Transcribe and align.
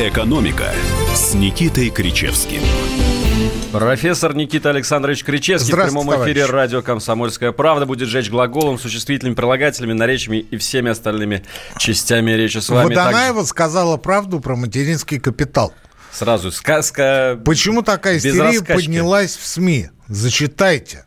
«Экономика» 0.00 0.72
с 1.14 1.34
Никитой 1.34 1.90
Кричевским. 1.90 2.62
Профессор 3.70 4.34
Никита 4.34 4.70
Александрович 4.70 5.22
Кричевский 5.22 5.74
в 5.74 5.76
прямом 5.76 6.08
эфире 6.08 6.46
товарищ. 6.46 6.50
радио 6.50 6.80
«Комсомольская 6.80 7.52
правда» 7.52 7.84
будет 7.84 8.08
жечь 8.08 8.30
глаголом, 8.30 8.78
существительными, 8.78 9.34
прилагательными, 9.34 9.92
наречиями 9.92 10.38
и 10.38 10.56
всеми 10.56 10.90
остальными 10.90 11.44
частями 11.76 12.30
речи 12.30 12.56
с 12.56 12.70
вами. 12.70 12.94
Водонаева 12.94 13.44
сказала 13.44 13.98
правду 13.98 14.40
про 14.40 14.56
материнский 14.56 15.20
капитал. 15.20 15.74
Сразу 16.12 16.50
сказка 16.50 17.38
Почему 17.44 17.82
такая 17.82 18.16
истерия 18.16 18.40
раскачки. 18.40 18.72
поднялась 18.72 19.36
в 19.36 19.46
СМИ? 19.46 19.90
Зачитайте. 20.08 21.04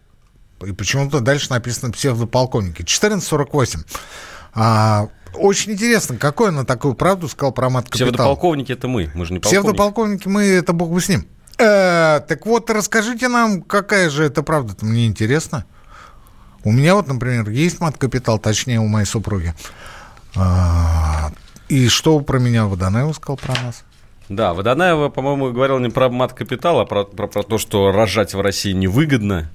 И 0.64 0.71
почему-то 0.71 1.20
дальше 1.20 1.48
написано 1.50 1.91
псевдополковники. 1.91 2.84
1448. 2.84 3.82
А, 4.54 5.07
очень 5.36 5.73
интересно, 5.73 6.18
какой 6.18 6.49
она 6.49 6.63
такую 6.63 6.93
правду 6.93 7.27
сказал 7.27 7.52
про 7.52 7.70
мат-капитал? 7.70 8.07
Псевдополковники 8.07 8.71
это 8.71 8.88
мы, 8.88 9.12
мы 9.13 9.26
же 9.26 9.34
не 9.34 9.39
полковники. 9.39 9.62
Псевдополковники 9.62 10.27
мы, 10.27 10.44
это 10.44 10.73
бог 10.73 10.91
бы 10.91 11.02
с 11.02 11.09
ним. 11.09 11.25
Э, 11.58 12.20
так 12.27 12.45
вот, 12.45 12.70
расскажите 12.70 13.27
нам, 13.27 13.61
какая 13.61 14.09
же 14.09 14.23
это 14.23 14.44
правда-то, 14.44 14.85
мне 14.85 15.05
интересно. 15.08 15.66
У 16.63 16.72
меня 16.72 16.95
вот, 16.95 17.08
например, 17.08 17.49
есть 17.49 17.80
мат-капитал, 17.80 18.39
точнее, 18.39 18.80
у 18.80 18.88
моей 18.88 19.05
супруги. 19.05 19.53
А, 20.35 21.31
и 21.67 21.89
что 21.89 22.20
про 22.22 22.39
меня 22.39 22.66
Водонаева 22.66 23.13
сказал 23.13 23.38
про 23.38 23.53
нас? 23.61 23.84
Да, 24.30 24.53
Водонаева, 24.53 25.09
по-моему, 25.09 25.52
говорил 25.52 25.80
не 25.80 25.89
про 25.89 26.09
мат-капитал, 26.09 26.80
а 26.80 26.86
про, 26.86 27.03
про, 27.03 27.27
про 27.27 27.44
то, 27.44 27.58
что 27.58 27.91
рожать 27.91 28.34
в 28.34 28.41
России 28.41 28.72
невыгодно. 28.72 29.50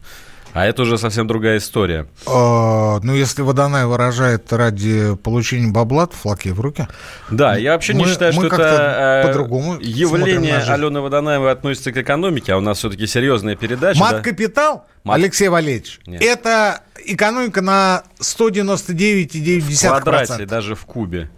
А 0.58 0.66
это 0.66 0.82
уже 0.82 0.98
совсем 0.98 1.28
другая 1.28 1.58
история. 1.58 2.08
А, 2.26 2.98
ну, 3.00 3.14
если 3.14 3.42
Водонаева 3.42 3.96
рожает 3.96 4.52
ради 4.52 5.14
получения 5.14 5.70
бабла, 5.70 6.08
то 6.08 6.16
флаки 6.16 6.48
в 6.48 6.60
руки. 6.60 6.88
Да, 7.30 7.56
я 7.56 7.74
вообще 7.74 7.94
не 7.94 8.04
считаю, 8.06 8.32
что 8.32 8.46
это 8.46 9.22
э, 9.22 9.26
по-другому 9.28 9.78
явление. 9.80 10.56
Алены 10.56 11.00
Водонаевой 11.00 11.52
относится 11.52 11.92
к 11.92 11.96
экономике, 11.96 12.54
а 12.54 12.56
у 12.56 12.60
нас 12.60 12.78
все-таки 12.78 13.06
серьезная 13.06 13.54
передача. 13.54 14.00
да? 14.00 14.06
Мат-капитал, 14.06 14.84
Мат- 15.04 15.18
Алексей 15.18 15.46
Валерьевич, 15.46 16.00
Нет. 16.06 16.22
это 16.22 16.82
экономика 17.04 17.60
на 17.62 18.02
в 18.18 18.22
199,9%. 18.22 19.86
квадрате, 19.86 20.44
даже 20.44 20.74
в 20.74 20.84
кубе. 20.86 21.30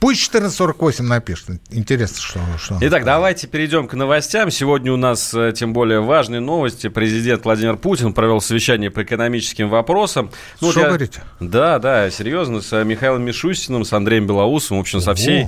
Пусть 0.00 0.28
1448 0.28 1.04
напишет. 1.04 1.48
Интересно, 1.70 2.18
что... 2.20 2.40
что... 2.58 2.78
Итак, 2.80 3.04
давайте 3.04 3.46
перейдем 3.46 3.88
к 3.88 3.94
новостям. 3.94 4.50
Сегодня 4.50 4.92
у 4.92 4.96
нас, 4.96 5.32
э, 5.34 5.52
тем 5.56 5.72
более, 5.72 6.00
важные 6.00 6.40
новости. 6.40 6.88
Президент 6.88 7.44
Владимир 7.44 7.76
Путин 7.76 8.12
провел 8.12 8.40
совещание 8.40 8.90
по 8.90 9.02
экономическим 9.02 9.68
вопросам. 9.68 10.30
Ну, 10.60 10.70
Что 10.70 10.80
я- 10.80 10.86
говорите? 10.88 11.22
Да, 11.40 11.78
да, 11.78 12.10
серьезно, 12.10 12.60
с 12.60 12.72
э, 12.72 12.84
Михаилом 12.84 13.22
Мишустиным, 13.24 13.84
с 13.84 13.92
Андреем 13.92 14.26
Белоусовым, 14.26 14.78
в 14.78 14.80
общем, 14.82 15.00
со 15.00 15.14
всей 15.14 15.46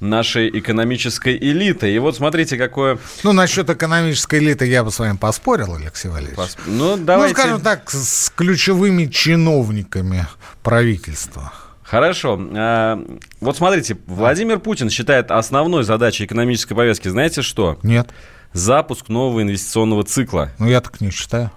нашей 0.00 0.48
экономической 0.58 1.36
элитой. 1.36 1.94
И 1.94 1.98
вот 2.00 2.16
смотрите, 2.16 2.56
какое... 2.56 2.98
Ну, 3.22 3.32
насчет 3.32 3.70
экономической 3.70 4.40
элиты 4.40 4.66
я 4.66 4.82
бы 4.82 4.90
с 4.90 4.98
вами 4.98 5.16
поспорил, 5.16 5.74
Алексей 5.76 6.08
Валерьевич. 6.08 6.36
пос- 6.38 6.58
Ну, 6.66 6.96
давайте... 6.96 7.36
Ну, 7.36 7.40
скажем 7.40 7.60
так, 7.60 7.88
с 7.88 8.28
ключевыми 8.34 9.06
чиновниками 9.06 10.26
правительства. 10.64 11.52
Хорошо. 11.92 12.40
А, 12.56 13.04
Вот 13.42 13.58
смотрите, 13.58 13.98
Владимир 14.06 14.58
Путин 14.60 14.88
считает 14.88 15.30
основной 15.30 15.84
задачей 15.84 16.24
экономической 16.24 16.74
повестки, 16.74 17.08
знаете 17.08 17.42
что? 17.42 17.78
Нет? 17.82 18.08
Запуск 18.54 19.10
нового 19.10 19.42
инвестиционного 19.42 20.02
цикла. 20.02 20.52
Ну, 20.58 20.68
я 20.68 20.80
так 20.80 21.02
не 21.02 21.10
считаю. 21.10 21.50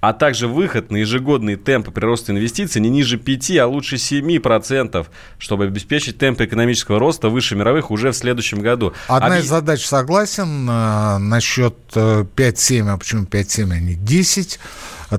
а 0.00 0.12
также 0.12 0.46
выход 0.46 0.90
на 0.92 0.98
ежегодные 0.98 1.56
темпы 1.56 1.90
прироста 1.90 2.32
инвестиций 2.32 2.82
не 2.82 2.90
ниже 2.90 3.16
5, 3.16 3.56
а 3.56 3.66
лучше 3.66 3.96
7%, 3.96 5.06
чтобы 5.38 5.64
обеспечить 5.64 6.18
темпы 6.18 6.44
экономического 6.44 6.98
роста 6.98 7.30
выше 7.30 7.56
мировых 7.56 7.90
уже 7.90 8.12
в 8.12 8.14
следующем 8.16 8.60
году. 8.60 8.92
Одна 9.08 9.38
Объ- 9.38 9.40
из 9.40 9.48
задач 9.48 9.86
согласен 9.86 10.68
э, 10.68 11.18
насчет 11.18 11.74
э, 11.94 12.26
5-7, 12.36 12.88
а 12.90 12.96
почему 12.98 13.24
5-7, 13.24 13.72
а 13.72 13.80
не 13.80 13.94
10? 13.94 14.60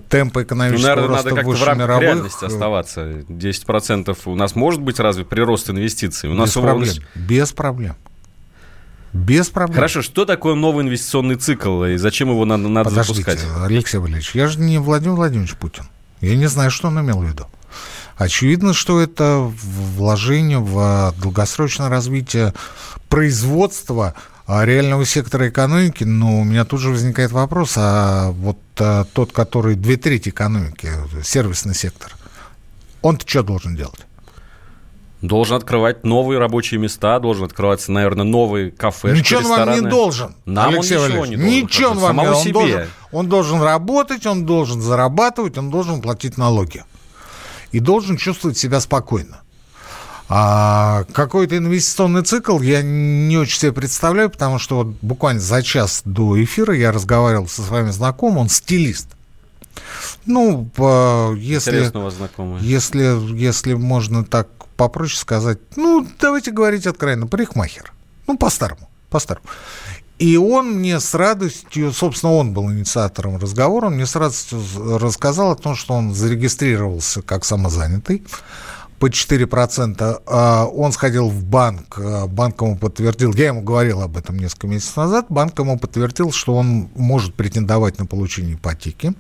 Темпа 0.10 0.40
Ну, 0.40 0.46
экономического 0.46 0.88
наверное, 0.88 1.08
роста 1.18 1.30
надо 1.36 1.48
выше 1.48 1.64
в 1.64 1.66
рамках 1.68 1.88
мировых. 1.88 2.04
реальности 2.04 2.46
оставаться. 2.46 3.02
10% 3.10 4.18
у 4.26 4.36
нас 4.36 4.56
может 4.56 4.82
быть 4.82 5.00
разве 5.00 5.26
прирост 5.26 5.70
инвестиций? 5.70 6.30
У 6.30 6.34
нас 6.34 6.50
Без 6.50 6.62
проблем. 6.62 6.94
Без 7.16 7.52
проблем. 7.52 7.96
Без 9.14 9.50
проблем. 9.50 9.76
Хорошо, 9.76 10.02
что 10.04 10.26
такое 10.26 10.54
новый 10.54 10.86
инвестиционный 10.86 11.36
цикл 11.36 11.84
и 11.84 11.98
зачем 11.98 12.30
его 12.30 12.46
надо, 12.46 12.68
надо 12.68 12.92
Подождите, 12.92 13.24
запускать? 13.24 13.48
Алексей 13.66 13.98
Валерьевич, 13.98 14.36
я 14.36 14.48
же 14.48 14.60
не 14.60 14.78
Владимир 14.78 15.16
Владимирович 15.16 15.56
Путин. 15.56 15.86
Я 16.22 16.36
не 16.36 16.46
знаю, 16.48 16.70
что 16.70 16.90
он 16.90 17.00
имел 17.00 17.20
в 17.22 17.24
виду. 17.24 17.48
Очевидно, 18.18 18.74
что 18.74 19.00
это 19.00 19.38
вложение 19.40 20.60
в 20.60 20.78
а, 20.78 21.14
долгосрочное 21.14 21.88
развитие 21.90 22.54
производства 23.08 24.14
а, 24.50 24.66
реального 24.66 25.06
сектора 25.06 25.48
экономики, 25.48 26.04
но 26.04 26.40
у 26.40 26.44
меня 26.44 26.66
тут 26.66 26.80
же 26.80 26.90
возникает 26.90 27.32
вопрос, 27.32 27.76
а 27.78 28.32
вот 28.32 28.58
а, 28.80 29.06
тот, 29.14 29.32
который 29.32 29.76
две 29.76 29.96
трети 29.96 30.30
экономики, 30.30 30.90
сервисный 31.24 31.76
сектор, 31.76 32.16
он-то 33.04 33.30
что 33.30 33.44
должен 33.44 33.76
делать? 33.76 34.08
Должен 35.22 35.56
открывать 35.56 36.04
новые 36.04 36.40
рабочие 36.40 36.80
места, 36.80 37.20
должен 37.20 37.46
открываться, 37.46 37.92
наверное, 37.92 38.24
новые 38.24 38.72
кафе, 38.72 39.16
Ничего 39.16 39.42
он 39.42 39.48
вам 39.48 39.72
не 39.84 39.88
должен, 39.88 40.36
Нам 40.46 40.70
Алексей 40.70 40.98
он 40.98 41.04
ничего 41.10 41.26
не 41.28 41.36
должен. 41.36 41.52
Ничего 41.52 41.92
он 41.92 41.98
вам 42.00 42.18
не 42.18 42.28
он 42.28 42.44
себе. 42.44 42.54
должен, 42.54 42.88
он 43.12 43.30
должен 43.30 43.62
работать, 43.62 44.26
он 44.26 44.46
должен 44.48 44.82
зарабатывать, 44.82 45.60
он 45.60 45.70
должен 45.70 46.02
платить 46.02 46.40
налоги. 46.40 46.84
И 47.72 47.80
должен 47.80 48.18
чувствовать 48.18 48.58
себя 48.58 48.80
спокойно. 48.80 49.42
А 50.32 51.06
какой-то 51.12 51.58
инвестиционный 51.58 52.22
цикл 52.22 52.62
я 52.62 52.84
не 52.84 53.36
очень 53.38 53.60
себе 53.60 53.74
представляю, 53.74 54.30
потому 54.30 54.60
что 54.60 54.76
вот 54.76 54.88
буквально 55.02 55.42
за 55.42 55.64
час 55.64 56.04
до 56.06 56.42
эфира 56.44 56.76
я 56.76 56.92
разговаривал 56.92 57.48
со 57.48 57.64
своими 57.64 57.90
знакомым, 57.90 58.38
он 58.38 58.50
стилист. 58.50 59.08
Ну, 60.28 60.70
если... 61.36 61.92
Если, 62.62 63.36
если 63.36 63.74
можно 63.74 64.24
так 64.24 64.48
попроще 64.78 65.20
сказать, 65.20 65.58
ну, 65.76 66.08
давайте 66.20 66.52
говорить 66.52 66.86
откровенно, 66.86 67.26
парикмахер. 67.26 67.92
Ну, 68.28 68.38
по-старому, 68.38 68.88
по-старому. 69.10 69.48
И 70.20 70.38
он 70.38 70.74
мне 70.74 71.00
с 71.00 71.16
радостью, 71.16 71.92
собственно, 71.94 72.34
он 72.34 72.54
был 72.54 72.70
инициатором 72.72 73.38
разговора, 73.38 73.88
он 73.88 73.96
мне 73.96 74.06
с 74.06 74.16
радостью 74.16 74.62
рассказал 75.00 75.52
о 75.52 75.56
том, 75.56 75.76
что 75.76 75.94
он 75.94 76.14
зарегистрировался 76.14 77.22
как 77.22 77.46
самозанятый 77.46 78.24
по 79.00 79.08
4%. 79.08 80.22
А 80.26 80.66
Он 80.66 80.92
сходил 80.92 81.30
в 81.30 81.44
банк, 81.44 81.98
а 81.98 82.28
банк 82.28 82.62
ему 82.62 82.78
подтвердил, 82.78 83.34
я 83.34 83.48
ему 83.48 83.62
говорил 83.62 84.02
об 84.02 84.18
этом 84.18 84.38
несколько 84.38 84.68
месяцев 84.68 84.98
назад, 84.98 85.28
банк 85.30 85.58
ему 85.58 85.80
подтвердил, 85.80 86.32
что 86.32 86.56
он 86.56 86.90
может 86.96 87.34
претендовать 87.34 87.98
на 88.00 88.06
получение 88.06 88.56
ипотеки. 88.56 89.14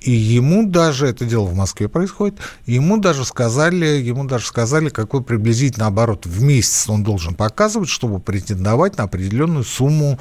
И 0.00 0.12
ему 0.12 0.66
даже, 0.66 1.06
это 1.06 1.26
дело 1.26 1.44
в 1.44 1.54
Москве 1.54 1.86
происходит, 1.86 2.38
ему 2.64 2.96
даже 2.96 3.26
сказали, 3.26 3.86
ему 3.86 4.24
даже 4.24 4.46
сказали, 4.46 4.88
какой 4.88 5.22
приблизительно 5.22 5.86
оборот 5.86 6.24
в 6.24 6.42
месяц 6.42 6.88
он 6.88 7.04
должен 7.04 7.34
показывать, 7.34 7.90
чтобы 7.90 8.18
претендовать 8.18 8.96
на 8.96 9.04
определенную 9.04 9.62
сумму 9.62 10.18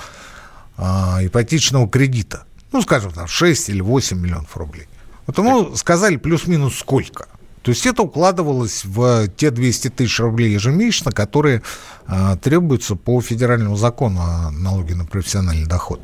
а, 0.75 1.19
ипотечного 1.21 1.87
кредита. 1.87 2.43
Ну, 2.73 2.81
скажем, 2.81 3.13
там 3.13 3.27
6 3.27 3.69
или 3.69 3.79
8 3.81 4.19
миллионов 4.19 4.55
рублей. 4.57 4.87
Вот 5.25 5.37
ему 5.37 5.75
сказали 5.75 6.17
плюс-минус 6.17 6.77
сколько. 6.77 7.27
То 7.61 7.71
есть 7.71 7.85
это 7.85 8.03
укладывалось 8.03 8.85
в 8.85 9.27
те 9.29 9.51
200 9.51 9.89
тысяч 9.89 10.19
рублей 10.19 10.53
ежемесячно, 10.53 11.11
которые 11.11 11.61
а, 12.07 12.37
требуются 12.37 12.95
по 12.95 13.19
федеральному 13.21 13.75
закону 13.75 14.21
о 14.21 14.51
налоге 14.51 14.95
на 14.95 15.05
профессиональный 15.05 15.67
доход. 15.67 16.01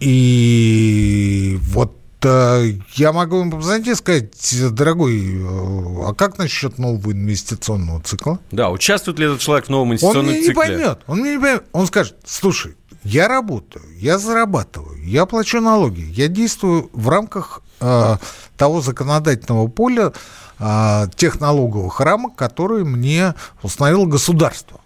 И 0.00 1.58
вот 1.62 1.96
э, 2.22 2.72
я 2.94 3.12
могу 3.12 3.40
им 3.40 3.50
позвонить 3.50 3.86
и 3.88 3.94
сказать, 3.94 4.34
дорогой, 4.74 5.36
э, 5.36 6.08
а 6.08 6.14
как 6.14 6.38
насчет 6.38 6.78
нового 6.78 7.12
инвестиционного 7.12 8.02
цикла? 8.02 8.40
Да, 8.50 8.70
участвует 8.70 9.18
ли 9.18 9.26
этот 9.26 9.40
человек 9.40 9.66
в 9.66 9.70
новом 9.70 9.88
Он 9.88 9.92
инвестиционном 9.92 10.26
меня 10.26 10.40
не 10.40 10.46
цикле? 10.46 10.54
поймет, 10.54 10.98
он 11.06 11.18
меня 11.20 11.32
не 11.32 11.40
поймет. 11.40 11.64
Он 11.72 11.86
скажет, 11.86 12.16
слушай, 12.26 12.76
я 13.04 13.28
работаю, 13.28 13.84
я 13.98 14.18
зарабатываю, 14.18 15.02
я 15.02 15.24
плачу 15.26 15.60
налоги, 15.60 16.00
я 16.10 16.28
действую 16.28 16.90
в 16.92 17.08
рамках 17.08 17.62
э, 17.62 17.65
того 17.78 18.80
законодательного 18.80 19.68
поля, 19.68 20.12
э, 20.58 21.08
тех 21.14 21.40
налоговых 21.40 22.00
рамок, 22.00 22.34
которые 22.34 22.84
мне 22.84 23.34
установило 23.62 24.06
государство. 24.06 24.80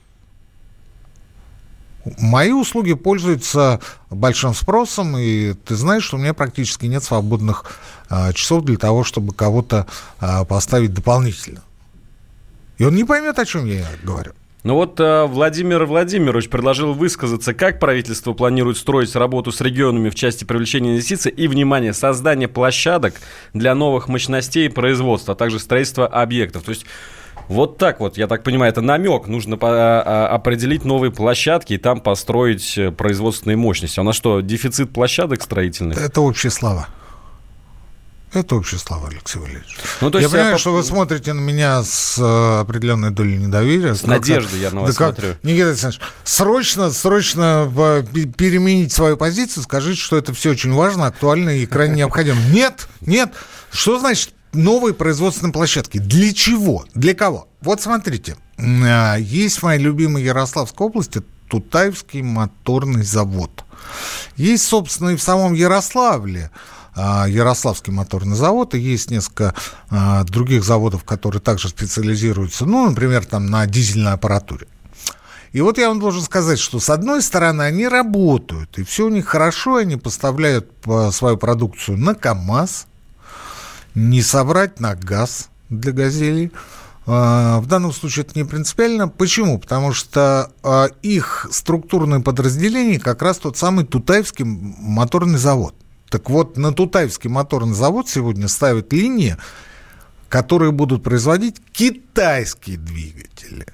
Мои 2.18 2.50
услуги 2.50 2.94
пользуются 2.94 3.78
большим 4.08 4.54
спросом, 4.54 5.18
и 5.18 5.52
ты 5.52 5.76
знаешь, 5.76 6.04
что 6.04 6.16
у 6.16 6.20
меня 6.20 6.32
практически 6.32 6.86
нет 6.86 7.04
свободных 7.04 7.64
а, 8.08 8.32
часов 8.32 8.64
для 8.64 8.78
того, 8.78 9.04
чтобы 9.04 9.34
кого-то 9.34 9.86
поставить 10.48 10.94
дополнительно. 10.94 11.60
И 12.78 12.84
он 12.84 12.94
не 12.94 13.04
поймет, 13.04 13.38
о 13.38 13.44
чем 13.44 13.66
я 13.66 13.86
говорю. 14.02 14.32
Ну 14.62 14.74
вот 14.74 15.00
э, 15.00 15.24
Владимир 15.24 15.86
Владимирович 15.86 16.50
предложил 16.50 16.92
высказаться, 16.92 17.54
как 17.54 17.78
правительство 17.80 18.34
планирует 18.34 18.76
строить 18.76 19.16
работу 19.16 19.52
с 19.52 19.60
регионами 19.62 20.10
в 20.10 20.14
части 20.14 20.44
привлечения 20.44 20.90
инвестиций 20.92 21.32
и, 21.32 21.48
внимание, 21.48 21.94
создания 21.94 22.46
площадок 22.46 23.14
для 23.54 23.74
новых 23.74 24.08
мощностей 24.08 24.68
производства, 24.68 25.32
а 25.32 25.36
также 25.36 25.58
строительства 25.58 26.06
объектов. 26.06 26.64
То 26.64 26.70
есть 26.70 26.84
Вот 27.48 27.78
так 27.78 27.98
вот, 27.98 28.16
я 28.16 28.28
так 28.28 28.44
понимаю, 28.44 28.70
это 28.70 28.80
намек. 28.80 29.26
Нужно 29.26 29.56
по- 29.56 29.66
а, 29.68 30.28
определить 30.28 30.84
новые 30.84 31.10
площадки 31.10 31.72
и 31.72 31.78
там 31.78 32.00
построить 32.00 32.78
э, 32.78 32.92
производственные 32.92 33.56
мощности. 33.56 33.98
А 33.98 34.02
у 34.02 34.04
нас 34.04 34.14
что, 34.14 34.40
дефицит 34.40 34.92
площадок 34.92 35.42
строительных? 35.42 35.98
Это 36.00 36.20
общие 36.20 36.50
слова. 36.50 36.86
Это 38.32 38.54
общие 38.54 38.78
слова, 38.78 39.08
Алексей 39.08 39.40
Валерьевич. 39.40 39.76
Ну, 40.00 40.10
то 40.10 40.18
я 40.18 40.22
есть 40.22 40.32
понимаю, 40.32 40.52
я 40.52 40.58
что 40.58 40.72
вы 40.72 40.84
смотрите 40.84 41.32
на 41.32 41.40
меня 41.40 41.82
с 41.82 42.16
э, 42.16 42.60
определенной 42.60 43.10
долей 43.10 43.36
недоверия. 43.38 43.94
С 43.94 44.04
надеждой 44.04 44.60
я 44.60 44.70
на 44.70 44.82
вас 44.82 44.94
да 44.94 44.98
как- 45.06 45.16
смотрю. 45.16 45.36
Никита 45.42 45.68
Александрович, 45.70 46.00
срочно, 46.22 46.90
срочно 46.92 47.72
э, 47.76 48.04
пе- 48.14 48.26
переменить 48.26 48.92
свою 48.92 49.16
позицию, 49.16 49.64
скажите, 49.64 50.00
что 50.00 50.16
это 50.16 50.32
все 50.32 50.50
очень 50.50 50.72
важно, 50.72 51.06
актуально 51.06 51.50
и 51.50 51.66
крайне 51.66 51.94
необходимо. 51.96 52.40
Нет, 52.52 52.86
нет. 53.00 53.32
Что 53.72 53.98
значит 53.98 54.30
новые 54.52 54.94
производственные 54.94 55.52
площадки? 55.52 55.98
Для 55.98 56.32
чего? 56.32 56.84
Для 56.94 57.14
кого? 57.14 57.48
Вот 57.62 57.82
смотрите, 57.82 58.36
а, 58.58 59.16
есть 59.16 59.58
в 59.58 59.62
моей 59.64 59.80
любимой 59.82 60.22
Ярославской 60.22 60.86
области 60.86 61.20
Тутаевский 61.48 62.22
моторный 62.22 63.02
завод. 63.02 63.64
Есть, 64.36 64.68
собственно, 64.68 65.10
и 65.10 65.16
в 65.16 65.22
самом 65.22 65.54
Ярославле 65.54 66.50
а, 66.54 66.79
Ярославский 66.96 67.92
моторный 67.92 68.36
завод, 68.36 68.74
и 68.74 68.78
есть 68.78 69.10
несколько 69.10 69.54
а, 69.90 70.24
других 70.24 70.64
заводов, 70.64 71.04
которые 71.04 71.40
также 71.40 71.68
специализируются, 71.68 72.66
ну, 72.66 72.88
например, 72.88 73.24
там 73.24 73.46
на 73.46 73.66
дизельной 73.66 74.12
аппаратуре. 74.12 74.66
И 75.52 75.60
вот 75.60 75.78
я 75.78 75.88
вам 75.88 75.98
должен 75.98 76.22
сказать, 76.22 76.60
что 76.60 76.78
с 76.78 76.90
одной 76.90 77.22
стороны 77.22 77.62
они 77.62 77.88
работают, 77.88 78.78
и 78.78 78.84
все 78.84 79.06
у 79.06 79.08
них 79.08 79.26
хорошо, 79.26 79.76
они 79.76 79.96
поставляют 79.96 80.70
а, 80.86 81.10
свою 81.10 81.36
продукцию 81.36 81.98
на 81.98 82.14
КАМАЗ, 82.14 82.86
не 83.94 84.22
собрать 84.22 84.80
на 84.80 84.94
газ 84.94 85.48
для 85.68 85.92
«Газели». 85.92 86.52
А, 87.06 87.60
В 87.60 87.66
данном 87.66 87.92
случае 87.92 88.24
это 88.24 88.38
не 88.38 88.44
принципиально. 88.44 89.08
Почему? 89.08 89.58
Потому 89.58 89.92
что 89.92 90.52
а, 90.62 90.86
их 91.02 91.48
структурное 91.50 92.20
подразделение 92.20 93.00
как 93.00 93.22
раз 93.22 93.38
тот 93.38 93.56
самый 93.56 93.84
Тутаевский 93.84 94.44
моторный 94.44 95.38
завод. 95.38 95.74
Так 96.10 96.28
вот, 96.28 96.56
на 96.56 96.72
Тутаевский 96.72 97.30
моторный 97.30 97.74
завод 97.74 98.08
сегодня 98.08 98.48
ставят 98.48 98.92
линии, 98.92 99.36
которые 100.28 100.72
будут 100.72 101.02
производить 101.04 101.56
китайские 101.72 102.78
двигатели. 102.78 103.66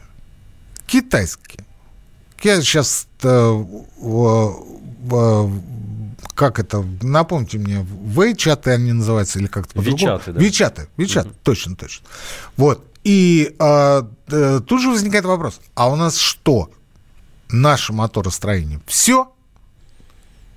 Китайские. 0.86 1.64
Я 2.42 2.60
сейчас 2.60 3.08
как 6.34 6.58
это, 6.60 6.84
напомните 7.00 7.58
мне, 7.58 7.80
V-чаты 7.80 8.70
они 8.70 8.92
называются 8.92 9.38
или 9.38 9.46
как-то 9.46 9.74
по-другому? 9.74 9.96
Вичаты, 9.96 10.32
да. 10.32 10.40
Вичаты, 10.40 10.88
Вичаты, 10.98 11.30
точно, 11.42 11.76
точно. 11.76 12.06
Вот. 12.56 12.84
И 13.04 13.54
а, 13.58 14.06
э, 14.28 14.60
тут 14.66 14.82
же 14.82 14.90
возникает 14.90 15.24
вопрос, 15.24 15.60
а 15.74 15.90
у 15.90 15.96
нас 15.96 16.18
что? 16.18 16.70
Наше 17.48 17.92
моторостроение 17.92 18.80
все? 18.86 19.32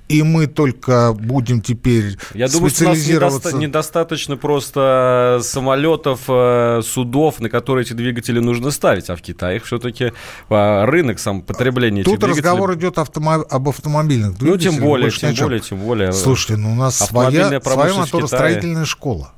И 0.10 0.24
мы 0.24 0.48
только 0.48 1.14
будем 1.14 1.62
теперь 1.62 2.18
Я 2.34 2.48
думаю, 2.48 2.72
что 2.72 2.86
у 2.86 2.88
нас 2.88 2.98
специализироваться... 2.98 3.50
недоста- 3.50 3.58
недостаточно 3.60 4.38
просто 4.38 5.40
самолетов, 5.44 6.22
э, 6.28 6.82
судов, 6.84 7.40
на 7.40 7.48
которые 7.50 7.86
эти 7.86 7.94
двигатели 7.94 8.40
нужно 8.40 8.72
ставить. 8.72 9.10
А 9.12 9.16
в 9.16 9.22
Китае 9.22 9.60
все-таки 9.60 10.12
рынок 10.50 11.20
сам 11.20 11.44
потребления 11.44 12.02
этих 12.02 12.12
Тут 12.12 12.22
двигателей... 12.22 12.42
разговор 12.42 12.74
идет 12.76 12.96
автомо- 12.98 13.46
об 13.48 13.70
автомобильных 13.70 14.32
Ну, 14.32 14.38
двигателях. 14.38 14.74
тем 14.74 14.84
более, 14.84 15.12
тем 15.12 15.36
более, 15.36 15.60
тем 15.60 15.78
более. 15.78 16.12
Слушайте, 16.12 16.56
ну 16.58 16.72
у 16.72 16.76
нас 16.76 16.98
своя, 16.98 17.62
своя 17.62 17.94
моторостроительная 17.94 18.86
школа. 18.86 19.34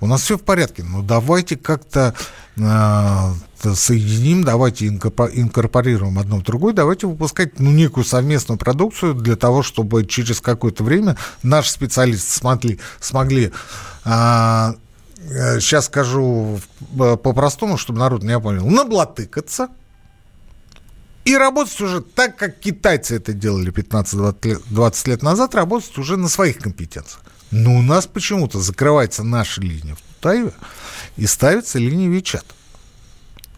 У 0.00 0.06
нас 0.08 0.22
все 0.22 0.36
в 0.36 0.42
порядке. 0.42 0.82
Ну 0.82 1.02
давайте 1.02 1.56
как-то 1.56 2.14
э, 2.56 2.60
соединим, 3.62 4.44
давайте 4.44 4.86
инкорпо- 4.86 5.30
инкорпорируем 5.32 6.18
одно 6.18 6.38
в 6.38 6.42
другое, 6.42 6.74
давайте 6.74 7.06
выпускать 7.06 7.58
ну, 7.58 7.70
некую 7.70 8.04
совместную 8.04 8.58
продукцию 8.58 9.14
для 9.14 9.36
того, 9.36 9.62
чтобы 9.62 10.04
через 10.04 10.40
какое-то 10.40 10.84
время 10.84 11.16
наши 11.42 11.70
специалисты 11.70 12.30
смогли, 12.32 12.78
смогли 13.00 13.52
а, 14.04 14.74
э, 15.18 15.60
сейчас 15.60 15.86
скажу 15.86 16.60
э, 16.98 17.16
по-простому, 17.16 17.76
чтобы 17.76 17.98
народ 17.98 18.22
меня 18.22 18.40
понял, 18.40 18.66
наблатыкаться, 18.66 19.68
и 21.24 21.36
работать 21.36 21.80
уже 21.80 22.02
так, 22.02 22.36
как 22.36 22.60
китайцы 22.60 23.16
это 23.16 23.32
делали 23.32 23.72
15-20 23.72 24.48
лет, 24.48 24.62
20 24.70 25.08
лет 25.08 25.22
назад, 25.22 25.56
работать 25.56 25.98
уже 25.98 26.16
на 26.16 26.28
своих 26.28 26.58
компетенциях. 26.58 27.20
Но 27.50 27.74
у 27.74 27.82
нас 27.82 28.06
почему-то 28.06 28.60
закрывается 28.60 29.24
наша 29.24 29.60
линия 29.60 29.96
в 29.96 30.00
Тутаеве 30.00 30.52
и 31.16 31.26
ставится 31.26 31.80
линия 31.80 32.08
Вичат. 32.08 32.44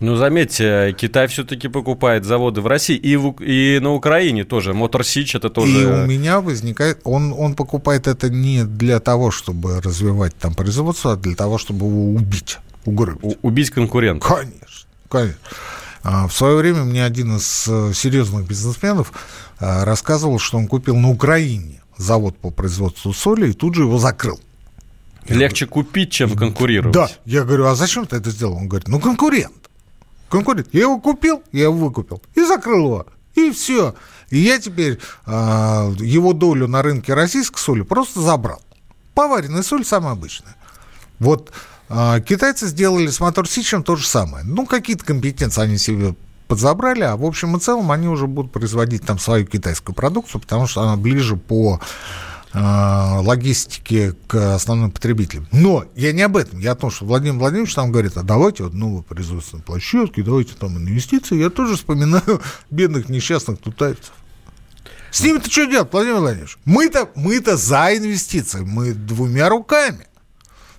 Ну, 0.01 0.15
заметьте, 0.17 0.95
Китай 0.97 1.27
все-таки 1.27 1.67
покупает 1.69 2.25
заводы 2.25 2.61
в 2.61 2.67
России 2.69 2.97
и, 2.97 3.17
в, 3.17 3.43
и 3.43 3.81
на 3.81 3.93
Украине 3.95 4.45
тоже. 4.45 4.73
Мотор 4.73 5.05
Сич 5.05 5.35
это 5.35 5.51
тоже... 5.51 5.83
И 5.83 5.85
у 5.85 6.07
меня 6.07 6.41
возникает... 6.41 7.01
Он, 7.05 7.35
он 7.37 7.55
покупает 7.55 8.07
это 8.07 8.31
не 8.31 8.65
для 8.65 9.01
того, 9.01 9.33
чтобы 9.33 9.81
развивать 9.81 10.37
там 10.37 10.55
производство, 10.55 11.13
а 11.13 11.17
для 11.17 11.35
того, 11.35 11.59
чтобы 11.59 11.87
его 11.87 12.15
убить, 12.15 12.59
угробить. 12.85 13.25
у- 13.25 13.47
убить 13.47 13.71
конкурента. 13.71 14.25
Конечно, 14.25 14.89
конечно. 15.09 15.39
А, 16.05 16.29
В 16.29 16.33
свое 16.33 16.57
время 16.57 16.85
мне 16.85 17.05
один 17.05 17.37
из 17.37 17.67
э, 17.69 17.93
серьезных 17.93 18.47
бизнесменов 18.47 19.13
а, 19.59 19.85
рассказывал, 19.85 20.39
что 20.39 20.59
он 20.59 20.69
купил 20.69 20.95
на 20.97 21.11
Украине 21.11 21.83
завод 21.97 22.39
по 22.39 22.51
производству 22.51 23.13
соли 23.13 23.51
и 23.51 23.53
тут 23.53 23.75
же 23.75 23.83
его 23.83 23.99
закрыл. 23.99 24.39
Легче 25.27 25.67
купить, 25.67 26.13
чем 26.13 26.37
конкурировать. 26.37 26.95
Да, 26.95 27.11
я 27.25 27.43
говорю, 27.43 27.67
а 27.67 27.75
зачем 27.75 28.07
ты 28.07 28.15
это 28.17 28.31
сделал? 28.31 28.55
Он 28.57 28.69
говорит, 28.69 28.87
ну 28.87 29.01
конкурент. 29.01 29.68
Конкурент. 30.29 30.69
Я 30.73 30.83
его 30.83 30.99
купил, 30.99 31.43
я 31.53 31.65
его 31.65 31.75
выкупил 31.75 32.23
и 32.35 32.45
закрыл 32.45 32.87
его. 32.87 33.07
И 33.35 33.51
все. 33.51 33.95
И 34.31 34.39
я 34.39 34.59
теперь 34.59 34.99
а, 35.25 35.91
его 35.99 36.33
долю 36.33 36.69
на 36.69 36.83
рынке 36.83 37.15
российской 37.15 37.59
соли 37.59 37.83
просто 37.83 38.21
забрал. 38.21 38.61
Поваренная 39.15 39.63
соль 39.63 39.85
самая 39.85 40.13
обычная. 40.13 40.57
Вот 41.19 41.53
а, 41.89 42.21
китайцы 42.21 42.67
сделали 42.67 43.09
с 43.09 43.21
Мотор 43.21 43.49
Сичем 43.49 43.83
то 43.83 43.97
же 43.97 44.07
самое. 44.07 44.45
Ну, 44.45 44.67
какие-то 44.67 45.05
компетенции 45.05 45.63
они 45.63 45.79
себе 45.79 46.15
подзабрали, 46.47 47.03
а 47.03 47.17
в 47.17 47.25
общем 47.25 47.57
и 47.57 47.61
целом 47.61 47.91
они 47.93 48.09
уже 48.09 48.27
будут 48.27 48.53
производить 48.53 49.05
там 49.05 49.19
свою 49.19 49.47
китайскую 49.47 49.95
продукцию, 49.95 50.41
потому 50.41 50.67
что 50.67 50.83
она 50.83 50.97
ближе 50.97 51.37
по 51.37 51.81
а, 52.53 53.21
логистике 53.23 54.15
к 54.27 54.55
основным 54.55 54.91
потребителям. 54.91 55.47
Но 55.53 55.85
я 55.95 56.13
не 56.13 56.23
об 56.23 56.37
этом, 56.37 56.59
я 56.59 56.73
о 56.73 56.77
том, 56.77 56.91
что 56.91 57.05
Владимир 57.05 57.39
Владимирович 57.39 57.75
там 57.75 57.93
говорит, 57.93 58.17
а 58.17 58.23
давайте 58.23 58.65
вот 58.65 58.75
новые 58.75 59.03
производственные 59.03 59.63
площадки, 59.65 60.23
давайте 60.23 60.55
там 60.55 60.77
инвестиции. 60.79 61.37
Я 61.37 61.51
тоже 61.51 61.77
вспоминаю 61.77 62.41
бедных 62.71 63.09
несчастных 63.09 63.59
тутаевцев. 63.59 64.13
С 65.11 65.23
ними-то 65.23 65.51
что 65.51 65.67
делать, 65.67 65.89
Владимир 65.91 66.19
Владимирович? 66.19 66.59
Мы-то, 66.65 67.09
мы-то 67.15 67.57
за 67.57 67.97
инвестиции, 67.97 68.61
мы 68.61 68.93
двумя 68.93 69.49
руками. 69.49 70.07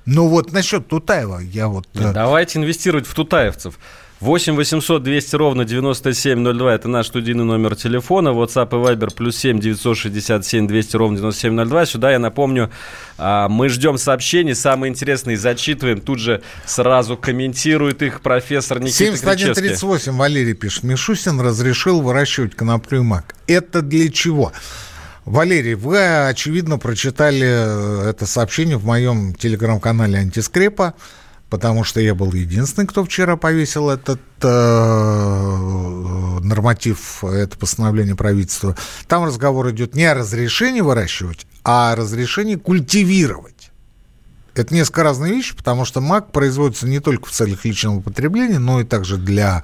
Но 0.06 0.28
вот 0.28 0.52
насчет 0.54 0.88
Тутаева 0.88 1.40
я 1.40 1.68
вот... 1.68 1.88
э, 1.94 2.12
Давайте 2.14 2.58
инвестировать 2.60 3.06
в 3.06 3.14
тутаевцев. 3.14 3.78
8 4.22 4.56
800 4.56 5.02
200 5.02 5.36
ровно 5.38 5.64
9702 5.64 6.76
это 6.76 6.90
наш 6.90 7.08
студийный 7.08 7.46
номер 7.46 7.78
телефона. 7.78 8.30
WhatsApp 8.30 8.68
и 8.72 8.76
Viber 8.76 9.14
плюс 9.16 9.38
7 9.38 9.60
967 9.60 10.68
200 10.68 10.96
ровно 10.98 11.18
9702. 11.18 11.86
Сюда, 11.86 12.12
я 12.12 12.20
напомню, 12.20 12.70
а, 13.18 13.48
мы 13.48 13.70
ждем 13.70 13.98
сообщений, 13.98 14.56
самые 14.56 14.92
интересные 14.92 15.38
зачитываем. 15.38 16.02
Тут 16.02 16.20
же 16.20 16.42
сразу 16.66 17.16
комментирует 17.16 18.02
их 18.02 18.20
профессор 18.20 18.82
Никита 18.82 19.06
Кричевский. 19.12 19.38
7138 19.38 20.18
Валерий 20.18 20.54
пишет. 20.54 20.84
Мишустин 20.84 21.40
разрешил 21.40 22.02
выращивать 22.02 22.56
коноплю 22.56 23.00
и 23.00 23.04
мак. 23.04 23.36
Это 23.48 23.82
для 23.82 24.12
чего? 24.12 24.52
Валерий, 25.24 25.76
вы, 25.76 26.28
очевидно, 26.28 26.78
прочитали 26.78 27.48
э, 27.48 28.10
это 28.10 28.26
сообщение 28.26 28.78
в 28.78 28.86
моем 28.86 29.34
телеграм-канале 29.36 30.18
«Антискрепа», 30.18 30.96
потому 31.50 31.84
что 31.84 32.00
я 32.00 32.16
был 32.16 32.32
единственный, 32.34 32.88
кто 32.88 33.04
вчера 33.04 33.36
повесил 33.38 33.90
этот 33.90 34.22
э, 34.42 35.60
норматив, 36.44 37.24
это 37.24 37.58
постановление 37.58 38.16
правительства. 38.16 38.76
Там 39.08 39.26
разговор 39.26 39.70
идет 39.72 39.96
не 39.96 40.06
о 40.06 40.14
разрешении 40.14 40.82
выращивать, 40.82 41.48
а 41.64 41.94
о 41.94 41.96
разрешении 41.96 42.56
культивировать. 42.56 43.72
Это 44.56 44.74
несколько 44.74 45.04
разные 45.04 45.34
вещи, 45.34 45.56
потому 45.56 45.86
что 45.86 46.02
мак 46.02 46.32
производится 46.32 46.88
не 46.88 47.00
только 47.00 47.28
в 47.28 47.32
целях 47.32 47.64
личного 47.66 48.02
потребления, 48.02 48.60
но 48.60 48.82
и 48.82 48.84
также 48.84 49.18
для 49.18 49.64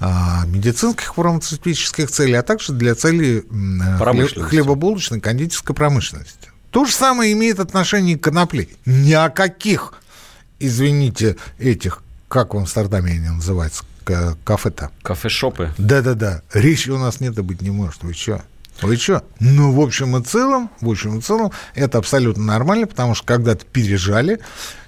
а, 0.00 0.44
медицинских 0.46 1.14
фармацевтических 1.14 2.10
целей, 2.10 2.34
а 2.34 2.42
также 2.42 2.72
для 2.72 2.94
целей 2.94 3.38
э, 3.38 4.42
хлебобулочной, 4.42 5.20
кондитерской 5.20 5.74
промышленности. 5.74 6.50
То 6.70 6.84
же 6.84 6.92
самое 6.92 7.32
имеет 7.32 7.58
отношение 7.58 8.14
и 8.14 8.18
к 8.18 8.22
конопле. 8.22 8.68
Ни 8.86 9.12
о 9.12 9.30
каких, 9.30 9.94
извините, 10.58 11.36
этих, 11.58 12.02
как 12.28 12.54
в 12.54 12.58
Амстердаме 12.58 13.12
они 13.12 13.28
называются, 13.28 13.84
кафе-то. 14.44 14.90
Кафешопы. 15.02 15.72
Да-да-да, 15.78 16.42
речи 16.52 16.90
у 16.90 16.98
нас 16.98 17.20
нет 17.20 17.38
и 17.38 17.42
быть 17.42 17.62
не 17.62 17.70
может. 17.70 18.02
Вы 18.02 18.14
что? 18.14 18.42
Вы 18.80 18.96
что? 18.96 19.24
Ну, 19.40 19.72
в 19.72 19.80
общем 19.80 20.16
и 20.16 20.22
целом, 20.22 20.70
в 20.80 20.88
общем 20.88 21.18
и 21.18 21.20
целом, 21.20 21.50
это 21.74 21.98
абсолютно 21.98 22.44
нормально, 22.44 22.86
потому 22.86 23.14
что 23.14 23.26
когда-то 23.26 23.66
пережали. 23.66 24.38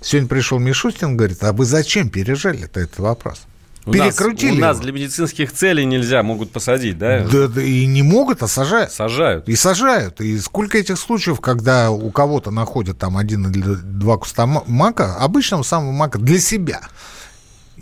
Сегодня 0.00 0.29
пришел 0.29 0.59
Мишустин, 0.59 1.17
говорит, 1.17 1.43
а 1.43 1.53
вы 1.53 1.65
зачем 1.65 2.09
пережали? 2.09 2.65
Это, 2.65 2.81
это 2.81 3.03
вопрос. 3.03 3.43
У 3.90 3.92
перекрутили. 3.92 4.52
Нас, 4.52 4.59
у 4.59 4.61
нас 4.61 4.80
для 4.80 4.92
медицинских 4.92 5.52
целей 5.52 5.85
нельзя, 5.85 6.23
могут 6.23 6.50
посадить, 6.52 6.99
да? 6.99 7.26
Да, 7.30 7.49
да 7.49 7.62
и 7.62 7.87
не 7.87 8.02
могут, 8.02 8.42
а 8.42 8.49
сажают. 8.49 8.92
Сажают. 8.92 9.49
И 9.49 9.56
сажают. 9.56 10.20
И 10.20 10.38
сколько 10.38 10.78
этих 10.78 10.99
случаев, 10.99 11.40
когда 11.40 11.90
у 11.90 12.11
кого-то 12.11 12.50
находят 12.50 12.99
там 12.99 13.16
один 13.16 13.50
или 13.50 13.75
два 13.82 14.16
куста 14.16 14.47
мака, 14.47 15.16
обычного 15.16 15.62
самого 15.62 15.92
мака 15.92 16.18
для 16.18 16.38
себя. 16.40 16.80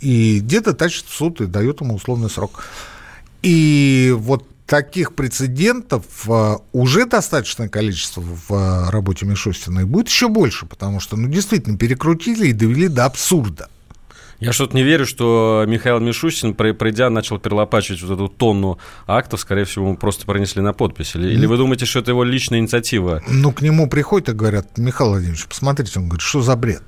И 0.01 0.39
где-то 0.39 0.73
тащит 0.73 1.05
в 1.05 1.13
суд 1.13 1.41
и 1.41 1.45
дает 1.45 1.81
ему 1.81 1.95
условный 1.95 2.29
срок. 2.29 2.63
И 3.41 4.13
вот 4.17 4.45
таких 4.65 5.15
прецедентов 5.15 6.03
э, 6.27 6.57
уже 6.73 7.05
достаточное 7.05 7.67
количество 7.67 8.21
в 8.21 8.89
работе 8.91 9.25
Мишустина, 9.25 9.79
и 9.79 9.83
будет 9.83 10.07
еще 10.07 10.27
больше, 10.27 10.67
потому 10.67 10.99
что, 10.99 11.17
ну, 11.17 11.27
действительно, 11.27 11.77
перекрутили 11.77 12.47
и 12.47 12.53
довели 12.53 12.87
до 12.87 13.05
абсурда. 13.05 13.67
Я 14.39 14.53
что-то 14.53 14.75
не 14.75 14.83
верю, 14.83 15.05
что 15.05 15.65
Михаил 15.67 15.99
Мишустин, 15.99 16.53
пройдя, 16.53 17.09
начал 17.09 17.39
перелопачивать 17.39 18.01
вот 18.01 18.13
эту 18.13 18.27
тонну 18.29 18.79
актов, 19.05 19.41
скорее 19.41 19.65
всего, 19.65 19.87
ему 19.87 19.97
просто 19.97 20.25
пронесли 20.25 20.61
на 20.61 20.71
подпись. 20.71 21.15
Или, 21.15 21.33
или 21.33 21.45
вы 21.45 21.57
думаете, 21.57 21.85
что 21.85 21.99
это 21.99 22.11
его 22.11 22.23
личная 22.23 22.59
инициатива? 22.59 23.21
Ну, 23.27 23.51
к 23.51 23.61
нему 23.61 23.89
приходят 23.89 24.29
и 24.29 24.31
говорят, 24.31 24.77
Михаил 24.77 25.09
Владимирович, 25.11 25.45
посмотрите, 25.45 25.99
он 25.99 26.05
говорит, 26.05 26.21
что 26.21 26.41
за 26.41 26.55
бред? 26.55 26.83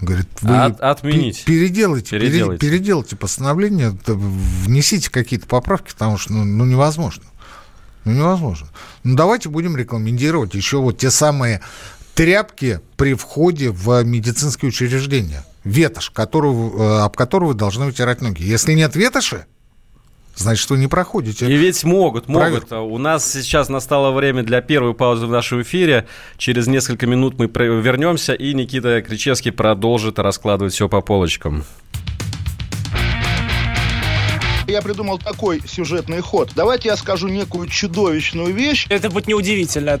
Говорит, 0.00 0.28
вы 0.40 0.56
От, 0.56 0.80
отменить. 0.80 1.44
Переделайте, 1.44 2.18
переделайте. 2.18 2.66
переделайте 2.66 3.16
постановление, 3.16 3.94
внесите 4.06 5.10
какие-то 5.10 5.46
поправки, 5.46 5.92
потому 5.92 6.16
что 6.16 6.32
ну, 6.32 6.44
ну 6.44 6.64
невозможно. 6.64 7.24
Ну 8.06 8.12
невозможно. 8.12 8.68
Ну 9.04 9.14
давайте 9.14 9.50
будем 9.50 9.76
рекомендировать 9.76 10.54
еще 10.54 10.78
вот 10.78 10.96
те 10.96 11.10
самые 11.10 11.60
тряпки 12.14 12.80
при 12.96 13.12
входе 13.12 13.70
в 13.70 14.02
медицинские 14.04 14.70
учреждения. 14.70 15.44
Ветошь, 15.70 16.10
которую, 16.10 16.72
э, 16.76 17.00
об 17.02 17.16
которую 17.16 17.50
вы 17.50 17.54
должны 17.54 17.86
вытирать 17.86 18.20
ноги. 18.20 18.42
Если 18.42 18.72
нет 18.72 18.96
ветоши, 18.96 19.46
значит, 20.34 20.68
вы 20.68 20.78
не 20.78 20.88
проходите. 20.88 21.46
И 21.46 21.56
ведь 21.56 21.84
могут, 21.84 22.26
могут. 22.26 22.66
Проверку. 22.66 22.92
У 22.92 22.98
нас 22.98 23.30
сейчас 23.30 23.68
настало 23.68 24.10
время 24.10 24.42
для 24.42 24.62
первой 24.62 24.94
паузы 24.94 25.26
в 25.26 25.30
нашем 25.30 25.62
эфире. 25.62 26.08
Через 26.38 26.66
несколько 26.66 27.06
минут 27.06 27.38
мы 27.38 27.46
вернемся, 27.46 28.32
и 28.32 28.52
Никита 28.52 29.00
Кричевский 29.00 29.52
продолжит 29.52 30.18
раскладывать 30.18 30.72
все 30.72 30.88
по 30.88 31.02
полочкам. 31.02 31.64
Я 34.66 34.82
придумал 34.82 35.18
такой 35.18 35.62
сюжетный 35.64 36.20
ход. 36.20 36.50
Давайте 36.56 36.88
я 36.88 36.96
скажу 36.96 37.28
некую 37.28 37.68
чудовищную 37.68 38.52
вещь. 38.52 38.86
Это 38.88 39.08
будет 39.08 39.28
неудивительно 39.28 40.00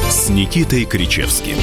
с 0.11 0.29
Никитой 0.29 0.83
Кричевским. 0.83 1.55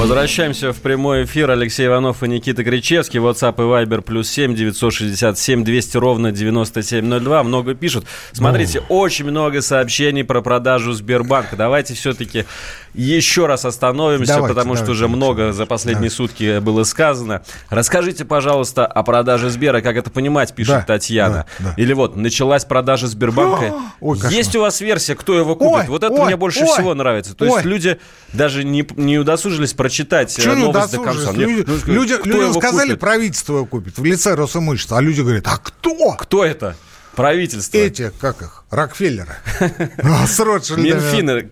Возвращаемся 0.00 0.72
в 0.72 0.78
прямой 0.78 1.24
эфир. 1.24 1.50
Алексей 1.50 1.86
Иванов 1.86 2.22
и 2.22 2.28
Никита 2.28 2.64
Кричевский. 2.64 3.20
WhatsApp 3.20 3.56
и 3.58 3.84
Viber 3.84 4.00
плюс 4.00 4.30
7 4.30 4.54
967 4.54 5.62
200 5.62 5.96
ровно 5.98 6.32
9702. 6.32 7.42
Много 7.42 7.74
пишут. 7.74 8.06
Смотрите, 8.32 8.80
ну. 8.80 8.96
очень 8.96 9.26
много 9.26 9.60
сообщений 9.60 10.24
про 10.24 10.40
продажу 10.40 10.94
Сбербанка. 10.94 11.54
Давайте 11.54 11.92
все-таки 11.92 12.46
еще 12.94 13.46
раз 13.46 13.66
остановимся, 13.66 14.32
давайте, 14.32 14.54
потому 14.54 14.74
давайте, 14.74 14.84
что 14.84 14.92
уже 14.92 15.02
давайте, 15.02 15.16
много 15.16 15.52
за 15.52 15.66
последние 15.66 16.08
давайте. 16.10 16.16
сутки 16.16 16.58
было 16.60 16.82
сказано. 16.84 17.42
Расскажите, 17.68 18.24
пожалуйста, 18.24 18.86
о 18.86 19.02
продаже 19.02 19.50
Сбера, 19.50 19.82
как 19.82 19.96
это 19.96 20.10
понимать, 20.10 20.54
пишет 20.54 20.74
да, 20.74 20.82
Татьяна. 20.82 21.46
Да, 21.58 21.66
да. 21.66 21.74
Или 21.76 21.92
вот, 21.92 22.16
началась 22.16 22.64
продажа 22.64 23.06
Сбербанка. 23.06 23.74
Ой, 24.00 24.18
Есть 24.30 24.56
у 24.56 24.60
вас 24.60 24.80
версия, 24.80 25.14
кто 25.14 25.38
его 25.38 25.54
купит? 25.54 25.84
Ой, 25.84 25.86
вот 25.88 26.02
это 26.02 26.14
ой, 26.14 26.26
мне 26.26 26.36
больше 26.36 26.60
ой, 26.60 26.68
всего 26.68 26.94
нравится. 26.94 27.34
То 27.34 27.44
ой. 27.44 27.50
есть 27.52 27.64
люди 27.64 27.98
даже 28.32 28.64
не, 28.64 28.84
не 28.96 29.18
удосужились 29.18 29.74
прочитать 29.74 29.89
Что 30.42 30.54
новость 30.54 30.92
до 30.92 31.02
конца. 31.02 31.32
Люди, 31.32 31.64
ну, 31.66 31.94
люди, 31.94 32.16
людям 32.24 32.54
сказали, 32.54 32.88
купит? 32.88 33.00
правительство 33.00 33.56
его 33.56 33.66
купит 33.66 33.98
в 33.98 34.04
лице 34.04 34.34
Росимущества, 34.34 34.98
а 34.98 35.00
люди 35.00 35.20
говорят, 35.20 35.46
а 35.46 35.58
кто? 35.58 36.12
Кто 36.12 36.44
это? 36.44 36.76
Правительство. 37.14 37.76
Эти, 37.76 38.12
как 38.20 38.40
их, 38.40 38.64
Рокфеллеры. 38.70 39.34
А, 40.02 40.26
с 40.26 40.38
Минфины. 40.38 41.50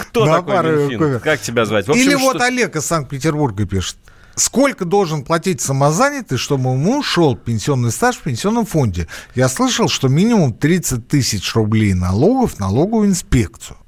Кто 0.00 0.26
такой 0.26 0.88
Минфин? 0.88 1.20
Как 1.20 1.40
тебя 1.40 1.64
звать? 1.64 1.88
Или 1.88 2.14
вот 2.14 2.40
Олег 2.40 2.76
из 2.76 2.86
Санкт-Петербурга 2.86 3.66
пишет. 3.66 3.96
Сколько 4.34 4.84
должен 4.84 5.24
платить 5.24 5.62
самозанятый, 5.62 6.36
чтобы 6.36 6.70
ему 6.72 7.02
шел 7.02 7.36
пенсионный 7.36 7.90
стаж 7.90 8.16
в 8.16 8.20
пенсионном 8.20 8.66
фонде? 8.66 9.08
Я 9.34 9.48
слышал, 9.48 9.88
что 9.88 10.08
минимум 10.08 10.52
30 10.52 11.08
тысяч 11.08 11.54
рублей 11.54 11.94
налогов 11.94 12.58
налоговую 12.58 13.08
инспекцию. 13.08 13.78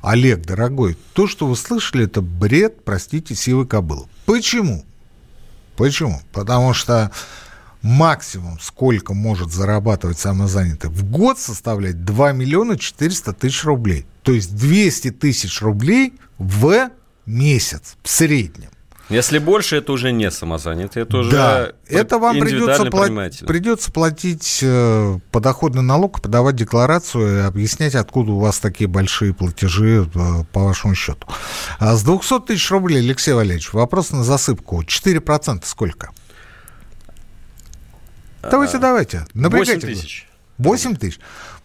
Олег, 0.00 0.42
дорогой, 0.46 0.96
то, 1.12 1.26
что 1.26 1.46
вы 1.46 1.56
слышали, 1.56 2.04
это 2.04 2.20
бред, 2.20 2.84
простите, 2.84 3.34
силы 3.34 3.66
кобылы. 3.66 4.06
Почему? 4.26 4.84
Почему? 5.76 6.20
Потому 6.32 6.72
что 6.72 7.10
максимум, 7.82 8.58
сколько 8.60 9.14
может 9.14 9.52
зарабатывать 9.52 10.18
самозанятый 10.18 10.90
в 10.90 11.04
год, 11.10 11.38
составляет 11.38 12.04
2 12.04 12.32
миллиона 12.32 12.78
400 12.78 13.32
тысяч 13.32 13.64
рублей. 13.64 14.06
То 14.22 14.32
есть 14.32 14.54
200 14.56 15.12
тысяч 15.12 15.60
рублей 15.62 16.14
в 16.38 16.90
месяц 17.26 17.96
в 18.02 18.08
среднем. 18.08 18.70
Если 19.08 19.38
больше, 19.38 19.76
это 19.76 19.92
уже 19.92 20.12
не 20.12 20.30
самозанятый, 20.30 21.02
это 21.02 21.18
уже 21.18 21.30
да, 21.30 21.72
это 21.88 22.18
вам 22.18 22.38
придется, 22.40 22.84
платить, 22.86 23.46
придется 23.46 23.90
платить 23.90 24.60
э, 24.62 25.18
подоходный 25.32 25.82
налог, 25.82 26.20
подавать 26.20 26.56
декларацию 26.56 27.38
и 27.38 27.40
объяснять, 27.40 27.94
откуда 27.94 28.32
у 28.32 28.38
вас 28.38 28.58
такие 28.58 28.86
большие 28.86 29.32
платежи 29.32 30.06
э, 30.14 30.44
по 30.52 30.64
вашему 30.64 30.94
счету. 30.94 31.26
А 31.78 31.96
с 31.96 32.02
200 32.02 32.40
тысяч 32.40 32.70
рублей, 32.70 32.98
Алексей 32.98 33.32
Валерьевич, 33.32 33.72
вопрос 33.72 34.10
на 34.10 34.24
засыпку. 34.24 34.82
4% 34.82 35.62
сколько? 35.64 36.10
Давайте, 38.42 38.76
а, 38.76 38.80
давайте. 38.80 39.26
8 39.34 39.80
тысяч. 39.80 40.28
8 40.58 40.96
тысяч. 40.96 41.18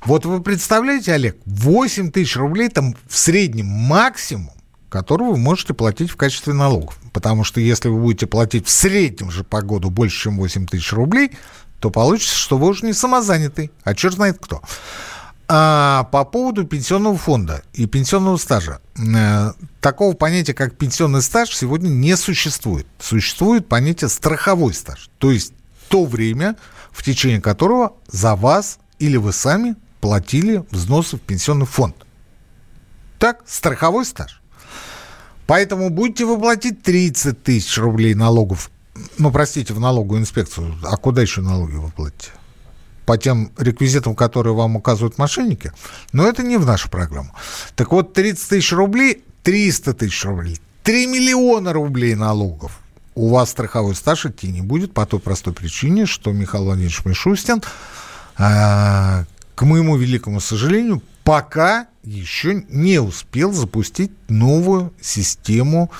Вот 0.05 0.25
вы 0.25 0.41
представляете, 0.41 1.13
Олег, 1.13 1.37
8 1.45 2.11
тысяч 2.11 2.37
рублей 2.37 2.69
там 2.69 2.95
в 3.07 3.17
среднем 3.17 3.67
максимум, 3.67 4.53
который 4.93 5.27
вы 5.27 5.37
можете 5.37 5.73
платить 5.73 6.11
в 6.11 6.17
качестве 6.17 6.53
налогов. 6.53 6.99
Потому 7.13 7.43
что 7.43 7.59
если 7.59 7.89
вы 7.89 7.99
будете 7.99 8.27
платить 8.27 8.67
в 8.67 8.69
среднем 8.69 9.31
же 9.31 9.43
по 9.43 9.63
году 9.63 9.89
больше, 9.89 10.25
чем 10.25 10.37
8 10.37 10.67
тысяч 10.67 10.93
рублей, 10.93 11.31
то 11.79 11.89
получится, 11.89 12.35
что 12.35 12.59
вы 12.59 12.67
уже 12.67 12.85
не 12.85 12.93
самозанятый, 12.93 13.71
а 13.83 13.95
черт 13.95 14.13
знает 14.13 14.37
кто. 14.39 14.61
А 15.47 16.03
по 16.11 16.25
поводу 16.25 16.63
пенсионного 16.65 17.17
фонда 17.17 17.63
и 17.73 17.87
пенсионного 17.87 18.37
стажа. 18.37 18.81
Э, 18.95 19.53
такого 19.81 20.13
понятия, 20.13 20.53
как 20.53 20.77
пенсионный 20.77 21.23
стаж, 21.23 21.49
сегодня 21.55 21.89
не 21.89 22.15
существует. 22.15 22.85
Существует 22.99 23.67
понятие 23.67 24.09
страховой 24.09 24.75
стаж. 24.75 25.09
То 25.17 25.31
есть 25.31 25.53
то 25.89 26.05
время, 26.05 26.55
в 26.91 27.01
течение 27.01 27.41
которого 27.41 27.93
за 28.07 28.35
вас 28.35 28.77
или 28.99 29.17
вы 29.17 29.33
сами 29.33 29.75
платили 30.01 30.63
взносы 30.69 31.17
в 31.17 31.21
пенсионный 31.21 31.65
фонд. 31.65 31.95
Так, 33.17 33.41
страховой 33.47 34.05
стаж. 34.05 34.42
Поэтому 35.47 35.89
будете 35.89 36.25
вы 36.25 36.39
платить 36.39 36.81
30 36.83 37.43
тысяч 37.43 37.77
рублей 37.77 38.13
налогов, 38.13 38.71
ну, 39.17 39.31
простите, 39.31 39.73
в 39.73 39.79
налоговую 39.79 40.21
инспекцию, 40.21 40.75
а 40.83 40.97
куда 40.97 41.21
еще 41.21 41.41
налоги 41.41 41.75
вы 41.75 41.89
платите? 41.89 42.29
По 43.05 43.17
тем 43.17 43.51
реквизитам, 43.57 44.15
которые 44.15 44.53
вам 44.53 44.77
указывают 44.77 45.17
мошенники, 45.17 45.73
но 46.13 46.25
это 46.25 46.43
не 46.43 46.57
в 46.57 46.65
нашу 46.65 46.89
программу. 46.89 47.33
Так 47.75 47.91
вот, 47.91 48.13
30 48.13 48.49
тысяч 48.49 48.71
рублей, 48.71 49.23
300 49.43 49.93
тысяч 49.93 50.23
рублей, 50.23 50.59
3 50.83 51.07
миллиона 51.07 51.73
рублей 51.73 52.15
налогов 52.15 52.79
у 53.15 53.29
вас 53.29 53.51
страховой 53.51 53.95
стаж 53.95 54.25
идти 54.25 54.47
не 54.47 54.61
будет 54.61 54.93
по 54.93 55.05
той 55.05 55.19
простой 55.19 55.53
причине, 55.53 56.05
что 56.05 56.31
Михаил 56.31 56.65
Владимирович 56.65 57.05
Мишустин, 57.05 57.61
э, 58.37 59.25
к 59.55 59.61
моему 59.61 59.97
великому 59.97 60.39
сожалению, 60.39 61.01
пока 61.23 61.87
еще 62.03 62.65
не 62.69 62.99
успел 62.99 63.53
запустить 63.53 64.11
новую 64.29 64.93
систему 65.01 65.91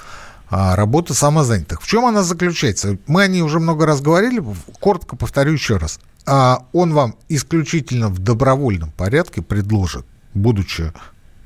э, 0.50 0.76
работы 0.76 1.14
самозанятых. 1.14 1.82
В 1.82 1.88
чем 1.88 2.06
она 2.06 2.24
заключается? 2.24 2.98
Мы 3.08 3.24
о 3.24 3.28
ней 3.28 3.42
уже 3.42 3.60
много 3.60 3.86
раз 3.86 4.02
говорили, 4.02 4.44
коротко 4.80 5.16
повторю 5.16 5.54
еще 5.54 5.78
раз. 5.78 6.00
А 6.26 6.66
он 6.74 6.94
вам 6.94 7.16
исключительно 7.30 8.10
в 8.10 8.20
добровольном 8.20 8.92
порядке 8.92 9.42
предложит, 9.42 10.06
будучи, 10.34 10.94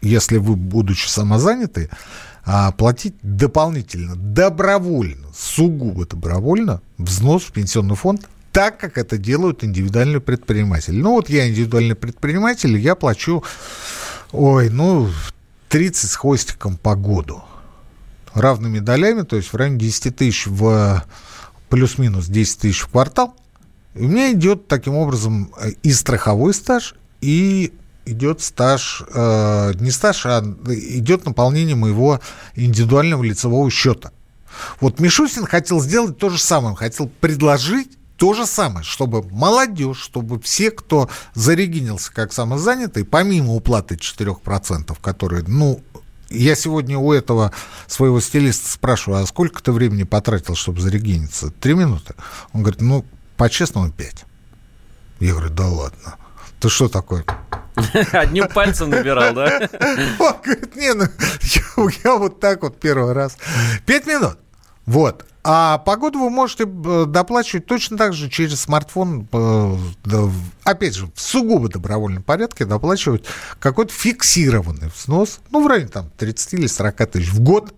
если 0.02 0.38
вы, 0.38 0.56
будучи 0.56 1.08
самозаняты, 1.08 1.90
а, 2.46 2.72
платить 2.72 3.16
дополнительно, 3.22 4.16
добровольно, 4.16 5.28
сугубо 5.36 6.06
добровольно, 6.06 6.82
взнос 6.98 7.44
в 7.44 7.52
пенсионный 7.52 7.96
фонд 7.96 8.28
так, 8.58 8.80
как 8.80 8.98
это 8.98 9.20
делают 9.20 9.64
индивидуальные 9.64 10.20
предприниматели. 10.20 10.96
Ну, 10.96 11.12
вот 11.12 11.30
я 11.30 11.48
индивидуальный 11.48 11.94
предприниматель, 11.94 12.76
я 12.76 12.96
плачу, 12.96 13.44
ой, 14.32 14.72
ну, 14.72 15.12
30 15.70 16.10
с 16.10 16.16
хвостиком 16.16 16.76
по 16.76 16.96
году. 16.96 17.44
Равными 18.34 18.80
долями, 18.80 19.22
то 19.22 19.36
есть 19.36 19.54
в 19.54 19.56
районе 19.56 19.78
10 19.78 20.16
тысяч 20.16 20.48
в 20.48 21.06
плюс-минус 21.70 22.26
10 22.26 22.60
тысяч 22.62 22.80
в 22.80 22.88
квартал. 22.88 23.36
И 23.94 24.04
у 24.04 24.08
меня 24.08 24.32
идет 24.32 24.68
таким 24.68 24.96
образом 24.96 25.54
и 25.84 25.94
страховой 25.94 26.56
стаж, 26.56 26.96
и 27.22 27.72
идет 28.06 28.42
стаж, 28.42 29.04
э, 29.14 29.74
не 29.80 29.92
стаж, 29.92 30.26
а 30.26 30.42
идет 30.66 31.28
наполнение 31.28 31.76
моего 31.76 32.22
индивидуального 32.56 33.22
лицевого 33.22 33.70
счета. 33.70 34.12
Вот 34.80 35.00
Мишустин 35.00 35.46
хотел 35.46 35.80
сделать 35.80 36.18
то 36.18 36.32
же 36.32 36.40
самое, 36.40 36.76
хотел 36.76 37.08
предложить 37.08 37.97
то 38.18 38.34
же 38.34 38.46
самое, 38.46 38.84
чтобы 38.84 39.24
молодежь, 39.30 40.00
чтобы 40.00 40.40
все, 40.42 40.72
кто 40.72 41.10
зарегинился 41.34 42.12
как 42.12 42.34
самозанятый, 42.34 43.06
помимо 43.06 43.54
уплаты 43.54 43.96
4%, 43.96 44.98
которые, 45.02 45.44
ну, 45.48 45.82
я 46.30 46.56
сегодня 46.56 46.98
у 46.98 47.14
этого 47.14 47.52
своего 47.86 48.20
стилиста 48.20 48.70
спрашиваю, 48.70 49.24
а 49.24 49.28
сколько 49.28 49.62
ты 49.64 49.72
времени 49.72 50.04
потратил, 50.04 50.56
чтобы 50.56 50.82
зарегиниться? 50.82 51.52
Три 51.52 51.74
минуты. 51.74 52.16
Он 52.54 52.64
говорит, 52.64 52.82
ну, 52.82 53.06
по-честному, 53.38 53.92
пять. 53.92 54.26
Я 55.20 55.34
говорю, 55.34 55.50
да 55.50 55.68
ладно. 55.68 56.16
Ты 56.60 56.70
что 56.70 56.90
такое? 56.90 57.24
Одним 58.12 58.48
пальцем 58.48 58.90
набирал, 58.90 59.34
да? 59.34 59.70
Он 60.20 60.36
говорит, 60.44 60.76
не, 60.76 60.94
ну, 60.94 61.06
я, 61.42 61.92
я 62.04 62.16
вот 62.18 62.40
так 62.40 62.64
вот 62.64 62.80
первый 62.80 63.14
раз. 63.14 63.38
Пять 63.86 64.08
минут. 64.08 64.40
Вот. 64.88 65.26
А 65.50 65.78
погоду 65.78 66.20
вы 66.20 66.30
можете 66.30 66.66
э, 66.66 67.06
доплачивать 67.08 67.66
точно 67.68 67.98
так 67.98 68.12
же 68.12 68.30
через 68.30 68.60
смартфон, 68.60 69.30
э, 69.32 69.78
опять 70.66 70.94
же, 70.94 71.10
в 71.16 71.22
сугубо 71.22 71.70
добровольном 71.70 72.22
порядке 72.22 72.66
доплачивать 72.66 73.24
какой-то 73.58 73.94
фиксированный 73.94 74.92
взнос, 74.94 75.40
ну, 75.50 75.64
в 75.64 75.68
районе 75.68 75.88
там 75.88 76.10
30 76.18 76.56
или 76.56 76.68
40 76.68 77.06
тысяч 77.12 77.30
в 77.30 77.40
год, 77.40 77.74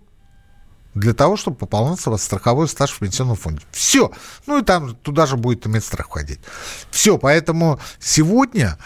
для 0.94 1.14
того, 1.14 1.36
чтобы 1.36 1.58
пополняться 1.58 2.10
в 2.10 2.18
страховой 2.18 2.66
стаж 2.66 2.90
в 2.90 2.98
пенсионном 2.98 3.36
фонде. 3.36 3.62
Все. 3.70 4.10
Ну 4.48 4.58
и 4.58 4.64
там 4.64 4.96
туда 4.96 5.26
же 5.26 5.36
будет 5.36 5.64
иметь 5.68 5.84
страх 5.84 6.08
входить. 6.08 6.40
Все. 6.90 7.18
Поэтому 7.18 7.78
сегодня 8.00 8.78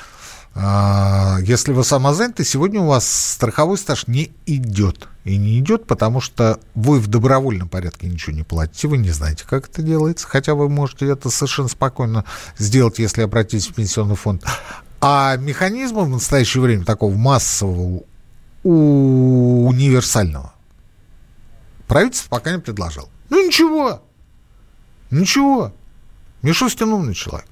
если 0.56 1.72
вы 1.72 1.82
самозанятый, 1.82 2.46
сегодня 2.46 2.80
у 2.80 2.86
вас 2.86 3.08
страховой 3.08 3.76
стаж 3.76 4.06
не 4.06 4.32
идет. 4.46 5.08
И 5.24 5.36
не 5.38 5.58
идет, 5.58 5.86
потому 5.86 6.20
что 6.20 6.60
вы 6.74 7.00
в 7.00 7.06
добровольном 7.06 7.68
порядке 7.68 8.08
ничего 8.08 8.36
не 8.36 8.42
платите, 8.42 8.88
вы 8.88 8.98
не 8.98 9.10
знаете, 9.10 9.44
как 9.48 9.68
это 9.68 9.82
делается, 9.82 10.28
хотя 10.28 10.54
вы 10.54 10.68
можете 10.68 11.06
это 11.08 11.30
совершенно 11.30 11.68
спокойно 11.68 12.26
сделать, 12.58 12.98
если 12.98 13.22
обратитесь 13.22 13.68
в 13.68 13.74
пенсионный 13.74 14.16
фонд. 14.16 14.44
А 15.00 15.36
механизма 15.36 16.02
в 16.02 16.10
настоящее 16.10 16.62
время 16.62 16.84
такого 16.84 17.14
массового, 17.16 18.02
универсального 18.62 20.52
правительство 21.86 22.28
пока 22.28 22.52
не 22.52 22.58
предложило. 22.58 23.08
Ну 23.30 23.46
ничего, 23.46 24.02
ничего. 25.10 25.72
Мишустин 26.42 26.92
умный 26.92 27.14
человек. 27.14 27.48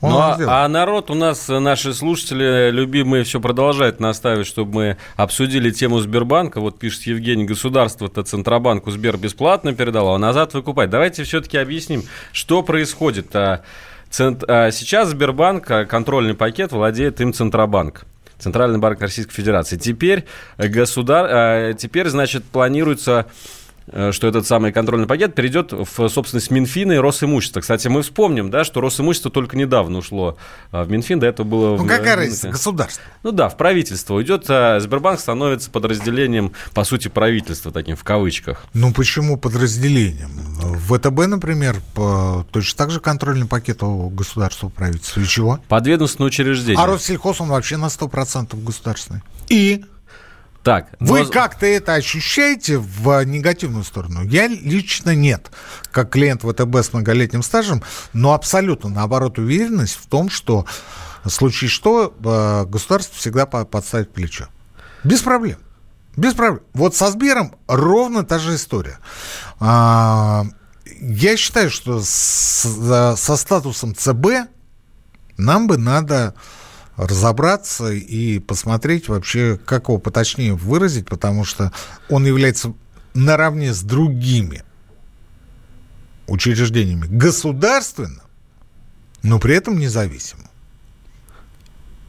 Ну, 0.00 0.16
а, 0.16 0.64
а 0.64 0.68
народ 0.68 1.10
у 1.10 1.14
нас, 1.14 1.48
наши 1.48 1.92
слушатели 1.92 2.70
любимые, 2.70 3.24
все 3.24 3.40
продолжают 3.40 3.98
настаивать, 3.98 4.46
чтобы 4.46 4.74
мы 4.74 4.96
обсудили 5.16 5.70
тему 5.70 5.98
Сбербанка. 5.98 6.60
Вот 6.60 6.78
пишет 6.78 7.02
Евгений, 7.02 7.44
государство-то 7.44 8.22
Центробанку 8.22 8.92
Сбер 8.92 9.16
бесплатно 9.16 9.74
передало, 9.74 10.14
а 10.14 10.18
назад 10.18 10.54
выкупать. 10.54 10.90
Давайте 10.90 11.24
все-таки 11.24 11.58
объясним, 11.58 12.04
что 12.32 12.62
происходит. 12.62 13.34
А, 13.34 13.62
цент... 14.08 14.44
а 14.46 14.70
сейчас 14.70 15.08
Сбербанк, 15.08 15.68
а, 15.70 15.84
контрольный 15.84 16.34
пакет, 16.34 16.70
владеет 16.70 17.20
им 17.20 17.32
Центробанк. 17.32 18.04
Центральный 18.38 18.78
банк 18.78 19.00
Российской 19.00 19.34
Федерации. 19.34 19.76
Теперь, 19.76 20.24
государ... 20.58 21.74
Теперь 21.74 22.06
значит, 22.08 22.44
планируется 22.44 23.26
Э, 23.26 23.30
что 24.12 24.26
этот 24.26 24.46
самый 24.46 24.72
контрольный 24.72 25.06
пакет 25.06 25.34
перейдет 25.34 25.72
в 25.72 26.08
собственность 26.08 26.50
Минфина 26.50 26.92
и 26.92 26.96
Росимущества. 26.96 27.60
Кстати, 27.60 27.88
мы 27.88 28.02
вспомним, 28.02 28.50
да, 28.50 28.64
что 28.64 28.80
Росимущество 28.80 29.30
только 29.30 29.56
недавно 29.56 29.98
ушло 29.98 30.36
э, 30.72 30.82
в 30.82 30.90
Минфин, 30.90 31.20
до 31.20 31.26
этого 31.26 31.46
было... 31.46 31.76
Ну, 31.76 31.84
в, 31.84 31.86
какая 31.86 32.16
разница? 32.16 32.50
Государство. 32.50 33.02
Ну 33.22 33.32
да, 33.32 33.48
в 33.48 33.56
правительство 33.56 34.14
уйдет, 34.14 34.44
а 34.48 34.80
Сбербанк 34.80 35.20
становится 35.20 35.70
подразделением, 35.70 36.52
по 36.74 36.84
сути, 36.84 37.08
правительства, 37.08 37.72
таким 37.72 37.96
в 37.96 38.04
кавычках. 38.04 38.64
Ну, 38.74 38.92
почему 38.92 39.36
подразделением? 39.36 40.30
В 40.58 40.96
ВТБ, 40.96 41.26
например, 41.26 41.76
по, 41.94 42.46
точно 42.50 42.78
так 42.78 42.90
же 42.90 43.00
контрольный 43.00 43.46
пакет 43.46 43.82
у 43.82 44.08
государства 44.10 44.68
правительства. 44.68 45.20
И 45.20 45.24
чего? 45.24 45.60
Подведомственное 45.68 46.28
учреждение. 46.28 46.82
А 46.82 46.86
Россельхоз, 46.86 47.40
он 47.40 47.48
вообще 47.48 47.76
на 47.76 47.86
100% 47.86 48.62
государственный. 48.62 49.22
И? 49.48 49.84
Так, 50.68 50.88
Вы 51.00 51.22
но... 51.22 51.30
как-то 51.30 51.64
это 51.64 51.94
ощущаете 51.94 52.76
в 52.76 53.24
негативную 53.24 53.84
сторону? 53.84 54.22
Я 54.22 54.48
лично 54.48 55.14
нет, 55.14 55.50
как 55.90 56.10
клиент 56.10 56.42
ВТБ 56.42 56.76
с 56.76 56.92
многолетним 56.92 57.42
стажем, 57.42 57.82
но 58.12 58.34
абсолютно 58.34 58.90
наоборот 58.90 59.38
уверенность 59.38 59.94
в 59.94 60.06
том, 60.08 60.28
что 60.28 60.66
в 61.24 61.30
случае 61.30 61.70
что 61.70 62.14
э, 62.22 62.66
государство 62.66 63.16
всегда 63.16 63.46
подставит 63.46 64.12
плечо. 64.12 64.48
Без 65.04 65.22
проблем. 65.22 65.56
Без 66.18 66.34
проблем. 66.34 66.62
Вот 66.74 66.94
со 66.94 67.10
Сбером 67.10 67.54
ровно 67.66 68.22
та 68.22 68.38
же 68.38 68.54
история. 68.54 68.98
А, 69.60 70.44
я 71.00 71.38
считаю, 71.38 71.70
что 71.70 72.02
со 72.02 73.16
статусом 73.16 73.94
ЦБ 73.94 74.50
нам 75.38 75.66
бы 75.66 75.78
надо 75.78 76.34
разобраться 76.98 77.92
и 77.92 78.40
посмотреть 78.40 79.08
вообще, 79.08 79.58
как 79.64 79.84
его 79.88 79.98
поточнее 79.98 80.54
выразить, 80.54 81.06
потому 81.06 81.44
что 81.44 81.72
он 82.10 82.26
является 82.26 82.74
наравне 83.14 83.72
с 83.72 83.82
другими 83.82 84.64
учреждениями 86.26 87.06
государственным, 87.06 88.22
но 89.22 89.38
при 89.38 89.54
этом 89.54 89.78
независимым. 89.78 90.47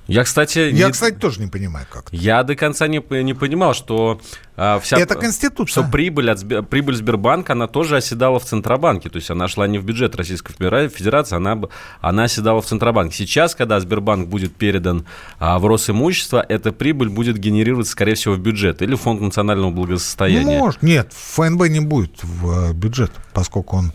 Я, 0.10 0.24
кстати... 0.24 0.58
Я, 0.60 0.88
не... 0.88 0.92
кстати, 0.92 1.16
тоже 1.16 1.40
не 1.40 1.48
понимаю, 1.48 1.86
как. 1.90 2.08
Я 2.12 2.44
до 2.44 2.56
конца 2.56 2.88
не, 2.88 3.04
не 3.24 3.36
понимал, 3.36 3.76
что 3.76 4.20
а, 4.58 4.80
вся... 4.80 4.98
Это 4.98 5.14
Конституция. 5.14 5.84
Что 5.84 5.92
прибыль, 5.92 6.32
от, 6.32 6.68
прибыль 6.68 6.96
Сбербанка, 6.96 7.54
она 7.54 7.68
тоже 7.68 7.98
оседала 7.98 8.40
в 8.40 8.46
Центробанке. 8.46 9.10
То 9.10 9.18
есть 9.18 9.30
она 9.30 9.48
шла 9.48 9.68
не 9.68 9.78
в 9.78 9.84
бюджет 9.84 10.16
Российской 10.16 10.54
Федерации, 10.54 11.36
она, 11.36 11.62
она 12.02 12.24
оседала 12.24 12.60
в 12.60 12.66
Центробанке. 12.66 13.16
Сейчас, 13.16 13.54
когда 13.54 13.80
Сбербанк 13.80 14.30
будет 14.30 14.56
передан 14.56 15.06
а, 15.38 15.60
в 15.60 15.68
Росимущество, 15.68 16.44
эта 16.50 16.72
прибыль 16.72 17.10
будет 17.10 17.38
генерироваться, 17.38 17.92
скорее 17.92 18.16
всего, 18.16 18.34
в 18.34 18.40
бюджет 18.40 18.82
или 18.82 18.96
в 18.96 19.02
Фонд 19.02 19.22
национального 19.22 19.70
благосостояния. 19.70 20.58
Ну, 20.58 20.66
может. 20.66 20.82
Нет, 20.82 21.14
ФНБ 21.14 21.68
не 21.68 21.82
будет 21.82 22.24
в 22.24 22.74
бюджет, 22.74 23.12
поскольку 23.32 23.78
он 23.78 23.94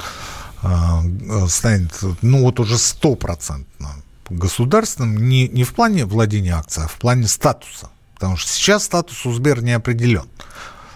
а, 0.62 1.02
станет, 1.48 1.92
ну, 2.22 2.42
вот 2.42 2.60
уже 2.60 2.78
стопроцентно 2.78 4.03
государственным 4.30 5.28
не, 5.28 5.48
не 5.48 5.64
в 5.64 5.74
плане 5.74 6.04
владения 6.04 6.54
акцией, 6.54 6.86
а 6.86 6.88
в 6.88 6.94
плане 6.94 7.26
статуса. 7.28 7.90
Потому 8.14 8.36
что 8.36 8.50
сейчас 8.50 8.84
статус 8.84 9.26
у 9.26 9.32
Сбер 9.32 9.62
не 9.62 9.72
определен. 9.72 10.26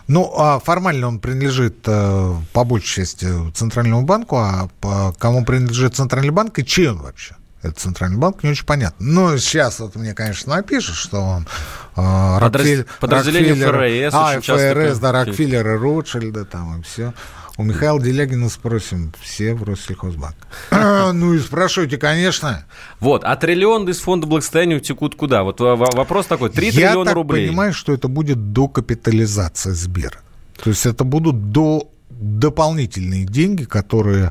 Ну, 0.07 0.33
а 0.37 0.59
формально 0.59 1.09
он 1.09 1.19
принадлежит 1.19 1.81
э, 1.87 2.35
по 2.55 2.65
большей 2.65 3.03
части 3.03 3.29
Центральному 3.53 4.03
банку, 4.03 4.37
а 4.39 4.69
по 4.81 5.15
кому 5.19 5.45
принадлежит 5.45 5.97
Центральный 5.97 6.31
банк 6.31 6.59
и 6.59 6.65
чей 6.65 6.89
он 6.89 6.99
вообще? 6.99 7.37
Это 7.61 7.79
Центральный 7.79 8.17
банк, 8.17 8.43
не 8.43 8.51
очень 8.51 8.65
понятно. 8.65 9.05
Но 9.05 9.37
сейчас 9.37 9.81
вот 9.81 9.97
мне, 9.97 10.15
конечно, 10.15 10.55
напишешь, 10.57 10.97
что 10.97 11.21
он 11.21 11.49
э, 11.97 12.39
Рокфель, 12.39 12.87
Подразделение 13.01 14.11
ФРС. 14.11 14.15
А, 14.15 14.41
ФРС, 14.41 14.99
да, 14.99 15.13
Рокфеллер 15.13 15.75
и 15.75 15.77
Ротшильда 15.77 16.45
там 16.45 16.81
и 16.81 16.83
все. 16.85 17.13
У 17.59 17.65
Михаила 17.65 18.01
Делягина 18.01 18.49
спросим, 18.51 19.13
все 19.21 19.53
в 19.53 19.65
Россельхозбанк. 19.65 20.37
ну 20.71 21.35
и 21.35 21.41
спрашивайте, 21.41 21.99
конечно. 21.99 22.65
Вот, 23.01 23.25
а 23.25 23.35
триллион 23.35 23.89
из 23.89 23.99
фонда 23.99 24.29
благосостояния 24.29 24.77
утекут 24.77 25.17
куда? 25.17 25.43
Вот 25.43 25.59
вопрос 25.59 26.27
такой, 26.27 26.51
3 26.51 26.71
триллиона 26.71 27.13
рублей. 27.13 27.43
Я 27.43 27.49
понимаю, 27.49 27.73
что 27.73 27.93
это 27.93 28.07
будет 28.07 28.53
докапитализация 28.53 29.73
Сбера. 29.73 30.21
То 30.63 30.71
есть 30.71 30.87
это 30.87 31.03
будут 31.03 31.51
до 31.51 31.91
дополнительные 32.11 33.25
деньги, 33.25 33.65
которые, 33.65 34.31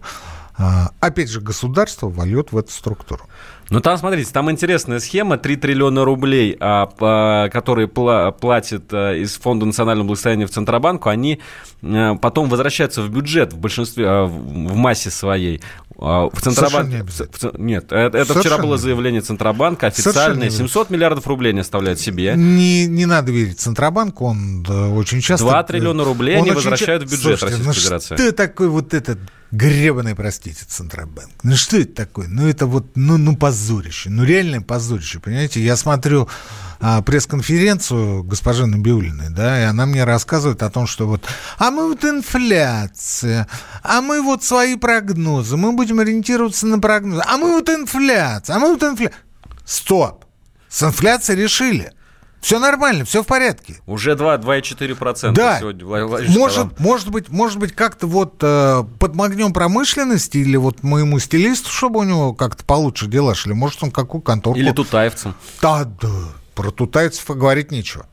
а, 0.58 0.92
опять 1.02 1.30
же, 1.30 1.42
государство 1.42 2.08
вольет 2.08 2.54
в 2.54 2.58
эту 2.58 2.72
структуру. 2.72 3.28
Ну, 3.70 3.82
там, 3.82 3.98
смотрите, 3.98 4.32
там 4.32 4.50
интересная 4.50 5.00
схема. 5.00 5.38
3 5.38 5.58
триллиона 5.58 6.06
рублей, 6.06 6.56
а, 6.60 6.86
по, 6.86 7.50
которые 7.52 7.88
пла- 7.88 8.32
платят 8.32 8.94
а, 8.94 9.14
из 9.14 9.36
Фонда 9.38 9.66
национального 9.66 10.08
благосостояния 10.08 10.46
в 10.46 10.52
Центробанку, 10.52 11.10
они 11.10 11.42
а, 11.84 12.16
потом 12.16 12.48
возвращаются 12.48 13.02
в 13.02 13.10
бюджет 13.10 13.52
в 13.54 13.58
большинстве, 13.58 14.06
а, 14.08 14.26
в, 14.26 14.76
массе 14.76 15.10
своей. 15.10 15.62
А, 15.98 16.30
в 16.32 16.42
Центробанке... 16.42 17.04
В, 17.04 17.60
нет, 17.60 17.92
это, 17.92 18.18
это 18.18 18.40
вчера 18.40 18.58
было 18.58 18.78
заявление 18.78 19.22
Центробанка 19.22 19.88
официальное. 19.88 20.50
700 20.50 20.90
миллиардов 20.90 21.28
рублей 21.28 21.50
они 21.50 21.60
оставляют 21.60 22.00
себе. 22.00 22.36
Не, 22.38 22.86
не 22.86 23.06
надо 23.06 23.34
верить 23.34 23.60
Центробанку, 23.60 24.26
он 24.26 24.66
очень 24.70 25.20
часто... 25.20 25.46
2 25.46 25.64
триллиона 25.64 26.06
рублей 26.06 26.38
они 26.38 26.52
возвращают 26.52 27.04
ча... 27.04 27.08
в 27.08 27.12
бюджет 27.12 27.40
Слушайте, 27.40 27.46
Российской 27.46 27.68
ну 27.68 27.74
Федерации. 27.74 28.16
Что 28.16 28.32
такой 28.32 28.70
вот 28.70 28.94
этот 28.94 29.20
Гребаный, 29.52 30.14
простите, 30.14 30.66
Центробанк. 30.68 31.32
Ну 31.44 31.56
что 31.56 31.78
это 31.78 31.94
такое? 31.94 32.28
Ну 32.28 32.48
это 32.48 32.66
вот, 32.66 32.86
ну, 32.96 33.18
ну 33.18 33.38
позорище. 33.38 34.10
Ну 34.10 34.24
реальное 34.24 34.60
позорище, 34.60 35.20
понимаете? 35.20 35.64
Я 35.64 35.78
смотрю 35.78 36.28
а, 36.82 37.02
пресс-конференцию 37.02 38.24
госпожи 38.24 38.66
Набиулиной, 38.66 39.30
да, 39.30 39.62
и 39.62 39.64
она 39.64 39.86
мне 39.86 40.04
рассказывает 40.04 40.64
о 40.64 40.70
том, 40.70 40.86
что 40.86 41.08
вот, 41.08 41.24
а 41.58 41.72
мы 41.72 41.88
вот 41.88 42.04
инфляция, 42.04 43.48
а 43.84 44.02
мы 44.02 44.22
вот 44.22 44.44
свои 44.44 44.76
прогнозы, 44.76 45.56
мы 45.56 45.72
будем 45.72 46.00
ориентироваться 46.00 46.68
на 46.68 46.80
прогнозы, 46.80 47.24
а 47.26 47.38
мы 47.38 47.54
вот 47.54 47.70
инфляция, 47.70 48.58
а 48.58 48.60
мы 48.60 48.74
вот 48.74 48.84
инфляция. 48.84 49.18
Стоп! 49.66 50.26
С 50.70 50.84
инфляцией 50.84 51.42
решили. 51.42 51.94
Все 52.42 52.60
нормально, 52.60 53.04
все 53.04 53.24
в 53.24 53.28
порядке. 53.28 53.78
Уже 53.86 54.14
2,4% 54.14 55.34
да. 55.34 55.60
сегодня. 55.60 55.86
Может, 56.30 56.80
может 56.80 57.10
быть, 57.10 57.30
может 57.30 57.58
быть 57.58 57.74
как-то 57.74 58.08
вот 58.08 58.36
э, 58.42 58.84
подмогнем 59.00 59.54
промышленности 59.54 60.38
или 60.38 60.56
вот 60.56 60.84
моему 60.84 61.20
стилисту, 61.20 61.70
чтобы 61.70 62.00
у 62.00 62.04
него 62.04 62.34
как-то 62.34 62.64
получше 62.64 63.08
дела 63.08 63.36
шли. 63.36 63.54
Может, 63.54 63.84
он 63.84 63.92
какую 63.92 64.22
конторку... 64.22 64.60
Или 64.60 64.72
тутаевцам. 64.72 65.36
Да, 65.62 65.84
да. 65.84 66.10
Про 66.56 66.72
тутаевцев 66.72 67.30
и 67.30 67.34
говорить 67.34 67.72
нечего. 67.72 68.08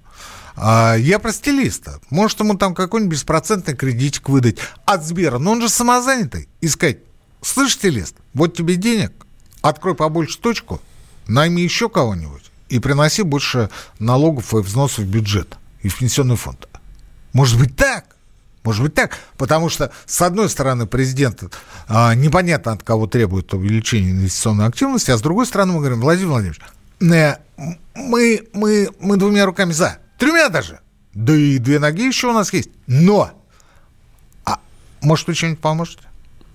А, 0.57 0.95
я 0.95 1.19
про 1.19 1.33
стилиста. 1.33 2.01
Может, 2.11 2.41
ему 2.41 2.55
там 2.57 2.75
какой-нибудь 2.75 3.15
беспроцентный 3.15 3.75
кредитик 3.75 4.29
выдать 4.29 4.59
от 4.85 5.05
Сбера. 5.05 5.39
Но 5.39 5.53
он 5.53 5.61
же 5.61 5.69
самозанятый. 5.69 6.49
И 6.61 6.69
сказать, 6.69 6.99
слышь, 7.43 7.75
стилист, 7.75 8.17
вот 8.33 8.57
тебе 8.57 8.77
денег, 8.77 9.13
открой 9.61 9.95
побольше 9.95 10.39
точку, 10.39 10.81
найми 11.27 11.63
еще 11.63 11.89
кого-нибудь 11.89 12.51
и 12.69 12.79
приноси 12.79 13.23
больше 13.23 13.71
налогов 13.99 14.55
и 14.55 14.59
взносов 14.59 15.05
в 15.05 15.09
бюджет 15.09 15.57
и 15.83 15.89
в 15.89 15.99
пенсионный 15.99 16.37
фонд. 16.37 16.69
Может 17.33 17.59
быть 17.59 17.77
так? 17.77 18.15
Может 18.65 18.83
быть 18.83 18.95
так, 18.95 19.19
потому 19.37 19.69
что, 19.69 19.93
с 20.07 20.23
одной 20.23 20.49
стороны, 20.49 20.87
президент 20.87 21.43
а, 21.87 22.15
непонятно 22.15 22.73
от 22.73 22.83
кого 22.83 23.07
требует 23.07 23.53
увеличения 23.53 24.13
инвестиционной 24.13 24.67
активности, 24.67 25.11
а 25.11 25.19
с 25.19 25.21
другой 25.21 25.45
стороны, 25.45 25.75
мы 25.75 25.81
говорим, 25.81 26.01
Владимир 26.01 26.31
Владимирович, 26.31 26.63
э, 27.03 27.37
мы, 27.95 28.49
мы, 28.55 28.89
мы 29.01 29.19
двумя 29.19 29.45
руками 29.45 29.73
за, 29.73 29.99
тремя 30.19 30.49
даже, 30.49 30.81
да 31.13 31.35
и 31.35 31.59
две 31.59 31.79
ноги 31.79 32.07
еще 32.07 32.29
у 32.29 32.33
нас 32.33 32.55
есть, 32.55 32.71
но, 32.87 33.33
а 34.47 34.59
может, 35.03 35.27
вы 35.27 35.35
что-нибудь 35.35 35.61
поможете? 35.61 36.05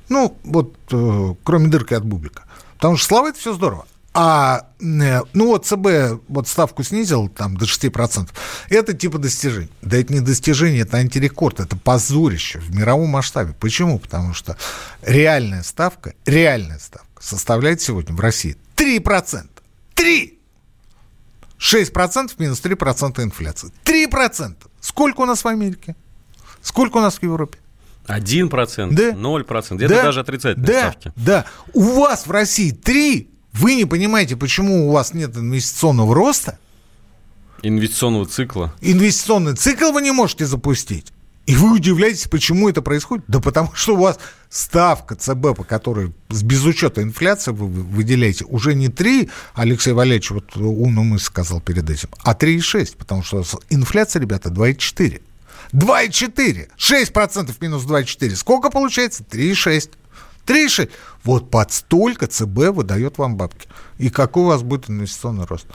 Ну, 0.09 0.35
вот, 0.43 0.73
э, 0.91 1.35
кроме 1.43 1.67
дырки 1.67 1.93
от 1.93 2.03
бублика. 2.03 2.45
Потому 2.77 2.97
что 2.97 3.07
слова 3.07 3.29
это 3.29 3.37
все 3.37 3.53
здорово. 3.53 3.85
А, 4.13 4.65
э, 4.79 5.21
ну 5.33 5.47
вот 5.47 5.65
ЦБ 5.65 6.21
вот 6.27 6.47
ставку 6.47 6.83
снизил 6.83 7.29
там 7.29 7.55
до 7.55 7.65
6%. 7.65 8.29
Это 8.69 8.93
типа 8.93 9.19
достижение. 9.19 9.69
Да 9.81 9.97
это 9.97 10.13
не 10.13 10.19
достижение, 10.19 10.81
это 10.81 10.97
антирекорд, 10.97 11.59
это 11.59 11.77
позорище 11.77 12.59
в 12.59 12.75
мировом 12.75 13.09
масштабе. 13.09 13.53
Почему? 13.59 13.99
Потому 13.99 14.33
что 14.33 14.57
реальная 15.03 15.63
ставка, 15.63 16.15
реальная 16.25 16.79
ставка 16.79 17.07
составляет 17.21 17.81
сегодня 17.81 18.15
в 18.15 18.19
России 18.19 18.57
3%. 18.75 19.47
3! 19.93 20.39
6% 21.59 22.31
минус 22.39 22.61
3% 22.61 23.23
инфляции. 23.23 23.71
3%! 23.83 24.55
Сколько 24.79 25.21
у 25.21 25.25
нас 25.25 25.43
в 25.43 25.47
Америке? 25.47 25.95
Сколько 26.61 26.97
у 26.97 27.01
нас 27.01 27.17
в 27.17 27.23
Европе? 27.23 27.59
1%, 28.07 28.91
да? 28.91 29.11
0%, 29.11 29.75
где-то 29.75 29.93
да? 29.93 30.03
даже 30.03 30.21
отрицательные 30.21 30.67
да? 30.67 30.91
ставки. 30.91 31.11
Да, 31.15 31.45
у 31.73 32.01
вас 32.01 32.25
в 32.25 32.31
России 32.31 32.71
3, 32.71 33.29
вы 33.59 33.75
не 33.75 33.85
понимаете, 33.85 34.37
почему 34.37 34.89
у 34.89 34.91
вас 34.91 35.13
нет 35.13 35.35
инвестиционного 35.35 36.15
роста? 36.15 36.57
Инвестиционного 37.61 38.25
цикла. 38.25 38.73
Инвестиционный 38.79 39.55
цикл 39.55 39.91
вы 39.91 40.01
не 40.01 40.11
можете 40.11 40.45
запустить. 40.45 41.11
И 41.45 41.55
вы 41.55 41.73
удивляетесь, 41.73 42.27
почему 42.27 42.69
это 42.69 42.81
происходит? 42.81 43.25
Да 43.27 43.39
потому 43.39 43.73
что 43.73 43.95
у 43.95 43.97
вас 43.97 44.19
ставка 44.49 45.15
ЦБ, 45.15 45.57
по 45.57 45.63
которой 45.63 46.13
без 46.29 46.63
учета 46.63 47.01
инфляции 47.01 47.51
вы 47.51 47.67
выделяете, 47.67 48.45
уже 48.45 48.75
не 48.75 48.87
3, 48.87 49.29
Алексей 49.55 49.91
Валерьевич 49.91 50.29
вот 50.29 50.55
умную 50.55 51.05
мысль 51.05 51.25
сказал 51.25 51.59
перед 51.59 51.89
этим, 51.89 52.09
а 52.23 52.35
3,6, 52.35 52.95
потому 52.97 53.23
что 53.23 53.43
инфляция, 53.69 54.21
ребята, 54.21 54.49
2,4. 54.49 55.21
2,4. 55.73 56.69
6% 56.77 57.55
минус 57.61 57.83
2,4. 57.83 58.35
Сколько 58.35 58.69
получается? 58.69 59.23
3,6. 59.23 59.91
3,6. 60.49 60.89
Вот 61.23 61.51
под 61.51 61.71
столько 61.71 62.27
ЦБ 62.27 62.73
выдает 62.73 63.17
вам 63.17 63.37
бабки. 63.37 63.67
И 63.99 64.09
какой 64.09 64.43
у 64.43 64.47
вас 64.47 64.63
будет 64.63 64.89
инвестиционный 64.89 65.45
рост? 65.45 65.67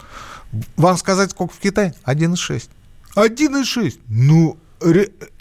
Вам 0.77 0.97
сказать, 0.97 1.31
сколько 1.31 1.55
в 1.55 1.59
Китае? 1.59 1.95
1,6. 2.05 2.69
1,6. 3.15 4.01
Ну, 4.09 4.59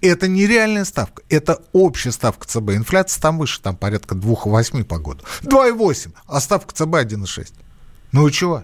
это 0.01 0.27
не 0.27 0.45
реальная 0.47 0.85
ставка, 0.85 1.23
это 1.29 1.61
общая 1.73 2.11
ставка 2.11 2.47
ЦБ. 2.47 2.71
Инфляция 2.71 3.21
там 3.21 3.39
выше, 3.39 3.61
там 3.61 3.75
порядка 3.75 4.15
2,8 4.15 4.83
по 4.83 4.99
году. 4.99 5.23
2,8, 5.41 6.11
а 6.27 6.39
ставка 6.39 6.73
ЦБ 6.73 6.95
1,6. 6.95 7.51
Ну 8.11 8.29
чего? 8.29 8.63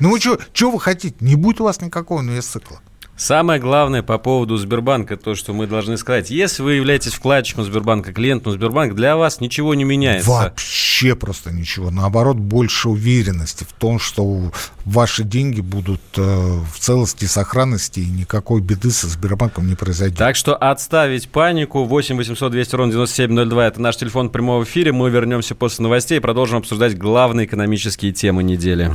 Ну 0.00 0.18
что, 0.18 0.38
чего 0.52 0.72
вы 0.72 0.80
хотите? 0.80 1.16
Не 1.20 1.36
будет 1.36 1.60
у 1.60 1.64
вас 1.64 1.80
никакого 1.80 2.20
инвестцикла. 2.20 2.80
Самое 3.16 3.58
главное 3.58 4.02
по 4.02 4.18
поводу 4.18 4.58
Сбербанка, 4.58 5.16
то, 5.16 5.34
что 5.34 5.54
мы 5.54 5.66
должны 5.66 5.96
сказать. 5.96 6.28
Если 6.28 6.62
вы 6.62 6.74
являетесь 6.74 7.14
вкладчиком 7.14 7.64
Сбербанка, 7.64 8.12
клиентом 8.12 8.52
Сбербанка, 8.52 8.94
для 8.94 9.16
вас 9.16 9.40
ничего 9.40 9.74
не 9.74 9.84
меняется. 9.84 10.28
Вообще 10.28 11.14
просто 11.16 11.50
ничего. 11.50 11.90
Наоборот, 11.90 12.36
больше 12.36 12.90
уверенности 12.90 13.64
в 13.64 13.72
том, 13.72 13.98
что 13.98 14.52
ваши 14.84 15.24
деньги 15.24 15.62
будут 15.62 16.02
э, 16.18 16.20
в 16.20 16.78
целости 16.78 17.24
и 17.24 17.26
сохранности, 17.26 18.00
и 18.00 18.06
никакой 18.06 18.60
беды 18.60 18.90
со 18.90 19.06
Сбербанком 19.06 19.66
не 19.66 19.76
произойдет. 19.76 20.18
Так 20.18 20.36
что 20.36 20.54
отставить 20.54 21.30
панику. 21.30 21.84
8 21.84 22.16
800 22.16 22.52
200 22.52 22.76
ровно 22.76 22.92
9702– 22.92 23.66
это 23.68 23.80
наш 23.80 23.96
телефон 23.96 24.28
в 24.28 24.32
прямом 24.32 24.62
эфире. 24.64 24.92
Мы 24.92 25.08
вернемся 25.08 25.54
после 25.54 25.84
новостей 25.84 26.18
и 26.18 26.20
продолжим 26.20 26.58
обсуждать 26.58 26.98
главные 26.98 27.46
экономические 27.46 28.12
темы 28.12 28.42
недели. 28.42 28.94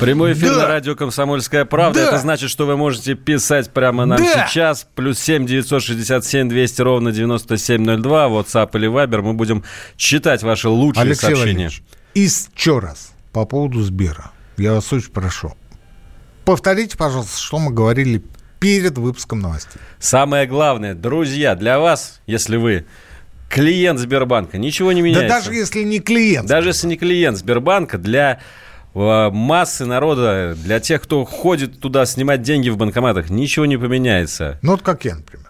Прямой 0.00 0.32
эфир 0.32 0.54
да. 0.54 0.62
на 0.62 0.68
радио 0.68 0.94
«Комсомольская 0.94 1.64
правда». 1.64 2.00
Да. 2.00 2.08
Это 2.08 2.18
значит, 2.18 2.50
что 2.50 2.66
вы 2.66 2.76
можете 2.76 3.14
писать 3.14 3.70
прямо 3.70 4.06
нам 4.06 4.18
да. 4.18 4.46
сейчас. 4.46 4.86
Плюс 4.94 5.18
семь 5.18 5.44
девятьсот 5.44 5.82
шестьдесят 5.82 6.24
семь 6.24 6.48
двести 6.48 6.80
ровно 6.82 7.10
девяносто 7.10 7.58
семь 7.58 7.82
ноль 7.82 8.00
два. 8.00 8.28
WhatsApp 8.28 8.70
или 8.74 8.88
Viber. 8.88 9.22
Мы 9.22 9.32
будем 9.32 9.64
читать 9.96 10.44
ваши 10.44 10.68
лучшие 10.68 11.02
Алексей 11.02 11.34
сообщения. 11.34 11.70
И 12.14 12.20
еще 12.20 12.78
раз 12.78 13.12
по 13.32 13.44
поводу 13.44 13.82
Сбера. 13.82 14.30
Я 14.56 14.74
вас 14.74 14.92
очень 14.92 15.10
прошу. 15.10 15.54
Повторите, 16.44 16.96
пожалуйста, 16.96 17.36
что 17.38 17.58
мы 17.58 17.72
говорили 17.72 18.22
перед 18.60 18.96
выпуском 18.98 19.40
новостей. 19.40 19.80
Самое 19.98 20.46
главное, 20.46 20.94
друзья, 20.94 21.56
для 21.56 21.80
вас, 21.80 22.20
если 22.26 22.56
вы 22.56 22.86
клиент 23.48 23.98
Сбербанка, 23.98 24.58
ничего 24.58 24.92
не 24.92 25.02
меняется. 25.02 25.28
Да 25.28 25.40
даже 25.40 25.54
если 25.54 25.82
не 25.82 25.98
клиент. 25.98 26.46
Даже 26.46 26.68
если 26.68 26.86
не 26.86 26.96
клиент 26.96 27.36
Сбербанка, 27.36 27.98
для 27.98 28.40
массы 28.94 29.84
народа, 29.84 30.56
для 30.56 30.80
тех, 30.80 31.02
кто 31.02 31.24
ходит 31.24 31.80
туда 31.80 32.06
снимать 32.06 32.42
деньги 32.42 32.68
в 32.68 32.76
банкоматах, 32.76 33.30
ничего 33.30 33.66
не 33.66 33.76
поменяется. 33.76 34.58
Ну, 34.62 34.72
вот 34.72 34.82
как 34.82 35.04
я, 35.04 35.16
например. 35.16 35.46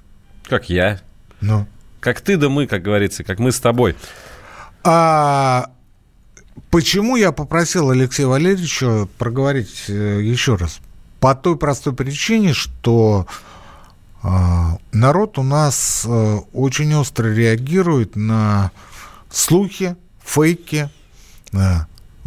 Как 0.49 0.69
я. 0.69 1.01
Ну. 1.41 1.67
Как 2.01 2.21
ты 2.21 2.37
да 2.37 2.49
мы, 2.49 2.67
как 2.67 2.83
говорится, 2.83 3.25
как 3.25 3.39
мы 3.39 3.53
с 3.53 3.61
тобой. 3.61 3.97
А 4.85 5.71
почему 6.71 7.17
я 7.17 7.33
попросил 7.33 7.91
Алексея 7.91 8.29
Валерьевича 8.29 9.09
проговорить 9.19 9.85
э, 9.89 10.21
еще 10.23 10.55
раз? 10.55 10.81
По 11.21 11.35
той 11.35 11.57
простой 11.57 11.93
причине, 11.95 12.53
что 12.53 13.27
э, 14.23 14.29
народ 14.93 15.39
у 15.39 15.43
нас 15.43 16.05
э, 16.07 16.39
очень 16.53 16.95
остро 16.95 17.29
реагирует 17.29 18.15
на 18.15 18.71
слухи, 19.31 19.97
фейки, 20.25 20.89
э, 21.53 21.59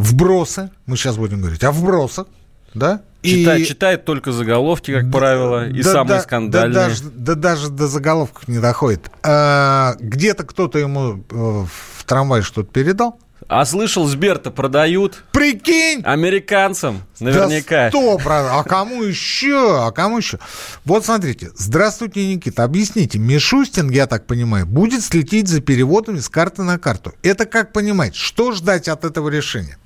вбросы, 0.02 0.72
мы 0.86 0.98
сейчас 0.98 1.18
будем 1.18 1.42
говорить 1.42 1.64
о 1.64 1.72
вбросах, 1.72 2.28
да? 2.74 3.02
Читает, 3.22 3.62
и... 3.62 3.66
читает 3.66 4.06
только 4.06 4.32
заголовки, 4.32 4.92
как 4.92 5.10
да, 5.10 5.18
правило, 5.18 5.68
и 5.70 5.84
да, 5.84 5.92
самые 5.92 6.18
да, 6.18 6.22
скандальные. 6.22 6.74
Да 6.74 6.88
даже, 6.88 7.04
да 7.04 7.36
даже 7.36 7.70
до 7.70 7.88
заголовков 7.88 8.48
не 8.48 8.60
доходит. 8.60 9.12
А, 9.22 9.96
где-то 10.00 10.44
кто-то 10.44 10.80
ему 10.80 11.24
э, 11.30 11.36
в 11.36 12.04
трамвае 12.06 12.42
что-то 12.42 12.72
передал, 12.72 13.20
а 13.48 13.66
слышал, 13.66 14.08
Сбер-то 14.08 14.50
продают. 14.50 15.24
Прикинь! 15.34 16.02
Американцам, 16.06 17.02
наверняка. 17.20 17.90
Да 17.90 18.18
сто 18.18 18.18
А 18.26 18.64
кому 18.64 19.04
еще? 19.04 19.86
А 19.86 19.92
кому 19.92 20.20
еще? 20.20 20.40
Вот 20.86 21.04
смотрите. 21.04 21.52
Здравствуйте, 21.56 22.26
Никита. 22.34 22.64
Объясните, 22.64 23.20
Мишустин, 23.20 23.90
я 23.90 24.08
так 24.08 24.26
понимаю, 24.26 24.66
будет 24.66 25.04
следить 25.04 25.50
за 25.50 25.60
переводами 25.60 26.20
с 26.20 26.30
карты 26.30 26.64
на 26.64 26.80
карту. 26.80 27.14
Это 27.24 27.46
как 27.46 27.74
понимать? 27.74 28.16
Что 28.16 28.54
ждать 28.54 28.88
от 28.88 29.04
этого 29.04 29.28
решения? 29.28 29.78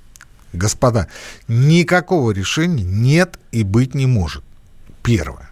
Господа, 0.52 1.08
никакого 1.48 2.30
решения 2.30 2.84
нет 2.84 3.38
и 3.52 3.62
быть 3.62 3.94
не 3.94 4.06
может. 4.06 4.44
Первое. 5.02 5.50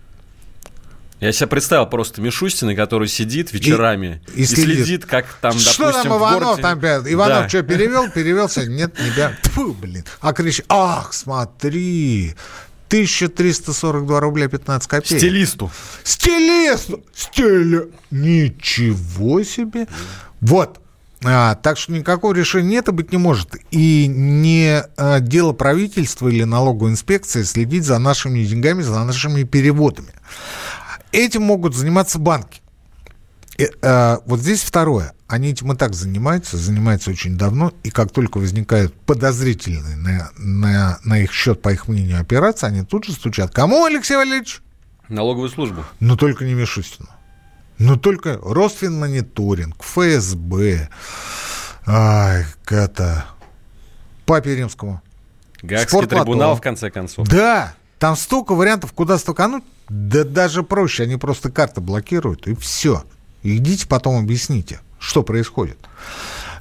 Я 1.20 1.33
себе 1.33 1.46
представил 1.46 1.87
просто 1.87 2.20
Мишустина, 2.20 2.74
который 2.74 3.09
сидит 3.09 3.52
вечерами 3.52 4.20
и, 4.35 4.40
и, 4.40 4.42
и 4.42 4.46
следит. 4.46 4.85
следит, 4.85 5.07
как 5.07 5.26
там, 5.40 5.59
что 5.59 5.87
допустим, 5.87 6.11
там 6.11 6.18
Иванов 6.18 6.61
там 6.61 6.78
Иванов 6.78 7.42
да. 7.44 7.48
что, 7.48 7.62
перевел, 7.62 8.11
перевелся? 8.11 8.66
Нет, 8.66 8.98
не 9.00 9.11
пер... 9.11 9.38
Фу, 9.44 9.72
блин. 9.72 10.04
А 10.20 10.33
кричит, 10.35 10.66
ах, 10.68 11.14
смотри, 11.14 12.35
1342 12.88 14.20
рубля 14.20 14.48
15 14.48 14.88
копеек. 14.88 15.18
Стилисту. 15.20 15.72
Стилисту! 16.02 17.02
Стили... 17.14 17.88
Ничего 18.11 19.42
себе! 19.42 19.88
Вот. 20.40 20.80
А, 21.26 21.54
так 21.54 21.78
что 21.78 21.92
никакого 21.92 22.34
решения 22.34 22.68
нет 22.68 22.88
и 22.88 22.92
быть 22.92 23.12
не 23.12 23.18
может. 23.18 23.56
И 23.70 24.06
не 24.06 24.82
а, 24.96 25.20
дело 25.20 25.52
правительства 25.52 26.28
или 26.28 26.44
налоговой 26.44 26.90
инспекции 26.90 27.42
следить 27.42 27.84
за 27.84 27.98
нашими 27.98 28.44
деньгами, 28.44 28.82
за 28.82 29.02
нашими 29.04 29.44
переводами. 29.44 30.12
Этим 31.12 31.42
могут 31.42 31.74
заниматься 31.74 32.18
банки. 32.18 32.60
И, 33.56 33.68
а, 33.82 34.20
вот 34.26 34.40
здесь 34.40 34.62
второе. 34.62 35.12
Они 35.26 35.50
этим 35.50 35.72
и 35.72 35.76
так 35.76 35.94
занимаются, 35.94 36.56
занимаются 36.58 37.10
очень 37.10 37.38
давно, 37.38 37.72
и 37.82 37.90
как 37.90 38.12
только 38.12 38.38
возникают 38.38 38.94
подозрительные 38.94 39.96
на, 39.96 40.30
на, 40.37 40.98
на 41.02 41.18
их 41.20 41.32
счет, 41.32 41.62
по 41.62 41.72
их 41.72 41.88
мнению, 41.88 42.20
операции, 42.20 42.66
они 42.66 42.82
тут 42.82 43.04
же 43.06 43.12
стучат. 43.12 43.52
Кому, 43.52 43.84
Алексей 43.84 44.16
Валерьевич? 44.16 44.60
Налоговую 45.08 45.48
службу. 45.48 45.84
Но 46.00 46.16
только 46.16 46.44
не 46.44 46.54
Мишустину. 46.54 47.08
Но 47.78 47.96
только 47.96 48.38
Росфинмониторинг, 48.42 49.82
ФСБ, 49.82 50.88
ай, 51.87 52.46
это, 52.68 53.24
Папе 54.26 54.56
Римскому. 54.56 55.02
Гаагский 55.62 56.06
трибунал, 56.06 56.56
в 56.56 56.60
конце 56.60 56.90
концов. 56.90 57.26
Да, 57.28 57.74
там 57.98 58.16
столько 58.16 58.54
вариантов, 58.54 58.92
куда 58.92 59.18
стукануть. 59.18 59.64
Да 59.88 60.24
даже 60.24 60.62
проще, 60.62 61.02
они 61.02 61.16
просто 61.16 61.50
карты 61.50 61.80
блокируют, 61.80 62.46
и 62.46 62.54
все. 62.54 63.04
Идите 63.42 63.87
потом 63.87 64.18
объясните, 64.18 64.80
что 64.98 65.22
происходит. 65.22 65.78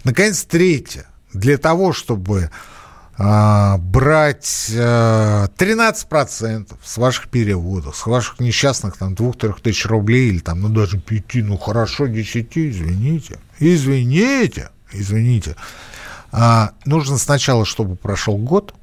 Наконец, 0.03 0.43
третье. 0.43 1.05
Для 1.33 1.57
того, 1.57 1.93
чтобы 1.93 2.51
а, 3.25 3.77
брать 3.77 4.69
а, 4.75 5.47
13% 5.57 6.75
с 6.83 6.97
ваших 6.97 7.29
переводов, 7.29 7.95
с 7.95 8.05
ваших 8.05 8.41
несчастных 8.41 8.97
там 8.97 9.13
2-3 9.13 9.61
тысяч 9.61 9.85
рублей 9.85 10.29
или 10.29 10.39
там, 10.39 10.59
ну 10.59 10.67
даже 10.67 10.99
5, 10.99 11.23
ну 11.35 11.57
хорошо, 11.57 12.07
10, 12.07 12.57
извините, 12.57 13.39
извините, 13.59 14.71
извините. 14.91 15.55
А, 16.33 16.71
нужно 16.83 17.17
сначала, 17.17 17.63
чтобы 17.63 17.95
прошел 17.95 18.35
год, 18.37 18.75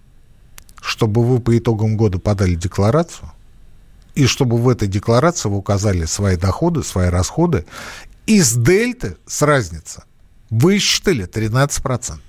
чтобы 0.81 1.23
вы 1.23 1.41
по 1.41 1.57
итогам 1.59 1.99
года 1.99 2.19
подали 2.19 2.55
декларацию, 2.55 3.31
и 4.15 4.27
чтобы 4.27 4.57
в 4.57 4.71
этой 4.71 4.89
декларации 4.89 5.51
вы 5.51 5.59
указали 5.59 6.07
свои 6.07 6.37
доходы, 6.37 6.83
свои 6.83 7.11
расходы, 7.11 7.67
из 8.25 8.55
дельты 8.55 9.19
с 9.27 9.43
разницы 9.43 10.03
высчитали 10.49 11.29
13%. 11.29 12.21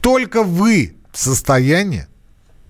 Только 0.00 0.42
вы 0.42 0.97
в 1.12 1.18
состоянии 1.18 2.06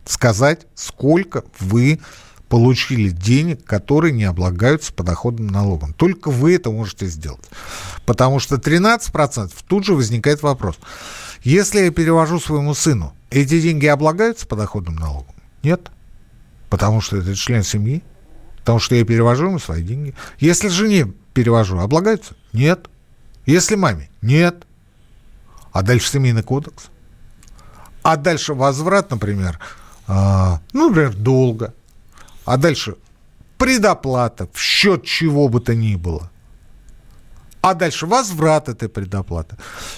сказать, 0.05 0.67
сколько 0.75 1.45
вы 1.61 2.01
получили 2.49 3.11
денег, 3.11 3.65
которые 3.65 4.13
не 4.13 4.25
облагаются 4.25 4.93
подоходным 4.93 5.49
налогом. 5.49 5.93
Только 5.93 6.31
вы 6.31 6.55
это 6.55 6.71
можете 6.71 7.07
сделать. 7.07 7.45
Потому 8.07 8.41
что 8.41 8.57
13% 8.57 9.53
тут 9.67 9.85
же 9.85 9.95
возникает 9.95 10.43
вопрос. 10.43 10.77
Если 11.43 11.81
я 11.81 11.91
перевожу 11.91 12.41
своему 12.41 12.75
сыну, 12.75 13.13
эти 13.31 13.61
деньги 13.61 13.87
облагаются 13.87 14.47
подоходным 14.47 14.97
налогом? 14.97 15.35
Нет. 15.63 15.91
Потому 16.71 17.01
что 17.01 17.19
это 17.19 17.35
член 17.35 17.63
семьи. 17.63 18.03
Потому 18.59 18.79
что 18.79 18.95
я 18.95 19.05
перевожу 19.05 19.47
ему 19.47 19.59
свои 19.59 19.83
деньги. 19.83 20.15
Если 20.39 20.69
жене 20.69 21.13
перевожу, 21.35 21.79
облагаются? 21.79 22.35
Нет. 22.53 22.89
Если 23.47 23.77
маме? 23.77 24.11
Нет. 24.21 24.65
А 25.73 25.83
дальше 25.83 26.11
семейный 26.11 26.43
кодекс. 26.43 26.89
А 28.03 28.17
дальше 28.17 28.55
возврат, 28.55 29.11
например, 29.11 29.59
э, 30.07 30.59
ну, 30.73 30.89
например, 30.89 31.15
долго. 31.15 31.75
А 32.45 32.57
дальше 32.57 32.97
предоплата 33.59 34.49
в 34.53 34.59
счет 34.59 35.05
чего 35.05 35.49
бы 35.49 35.61
то 35.61 35.75
ни 35.75 35.97
было. 35.97 36.31
А 37.61 37.75
дальше 37.75 38.07
возврат 38.07 38.69
этой 38.69 38.89
предоплаты. 38.89 39.57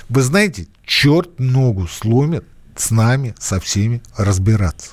Вы 0.09 0.23
знаете, 0.23 0.67
черт 0.85 1.39
ногу 1.39 1.87
сломит 1.87 2.45
с 2.75 2.91
нами, 2.91 3.35
со 3.39 3.61
всеми 3.61 4.03
разбираться. 4.17 4.93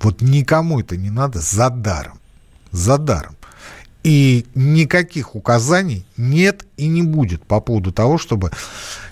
Вот 0.00 0.20
никому 0.20 0.80
это 0.80 0.96
не 0.96 1.10
надо 1.10 1.40
за 1.40 1.70
даром. 1.70 2.18
За 2.72 2.98
даром. 2.98 3.36
И 4.02 4.46
никаких 4.56 5.36
указаний 5.36 6.04
нет 6.16 6.66
и 6.76 6.88
не 6.88 7.02
будет 7.02 7.44
по 7.44 7.60
поводу 7.60 7.92
того, 7.92 8.18
чтобы 8.18 8.50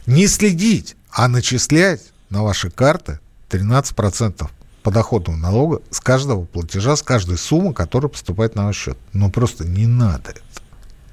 не 0.06 0.26
следить, 0.26 0.96
а 1.10 1.28
начислять 1.28 2.09
на 2.30 2.42
ваши 2.42 2.70
карты 2.70 3.20
13% 3.50 4.48
подоходного 4.82 5.36
налога 5.36 5.82
с 5.90 6.00
каждого 6.00 6.44
платежа, 6.44 6.96
с 6.96 7.02
каждой 7.02 7.36
суммы, 7.36 7.74
которая 7.74 8.08
поступает 8.08 8.54
на 8.54 8.66
ваш 8.66 8.76
счет. 8.76 8.98
Ну, 9.12 9.30
просто 9.30 9.66
не 9.66 9.86
надо 9.86 10.30
это. 10.30 10.40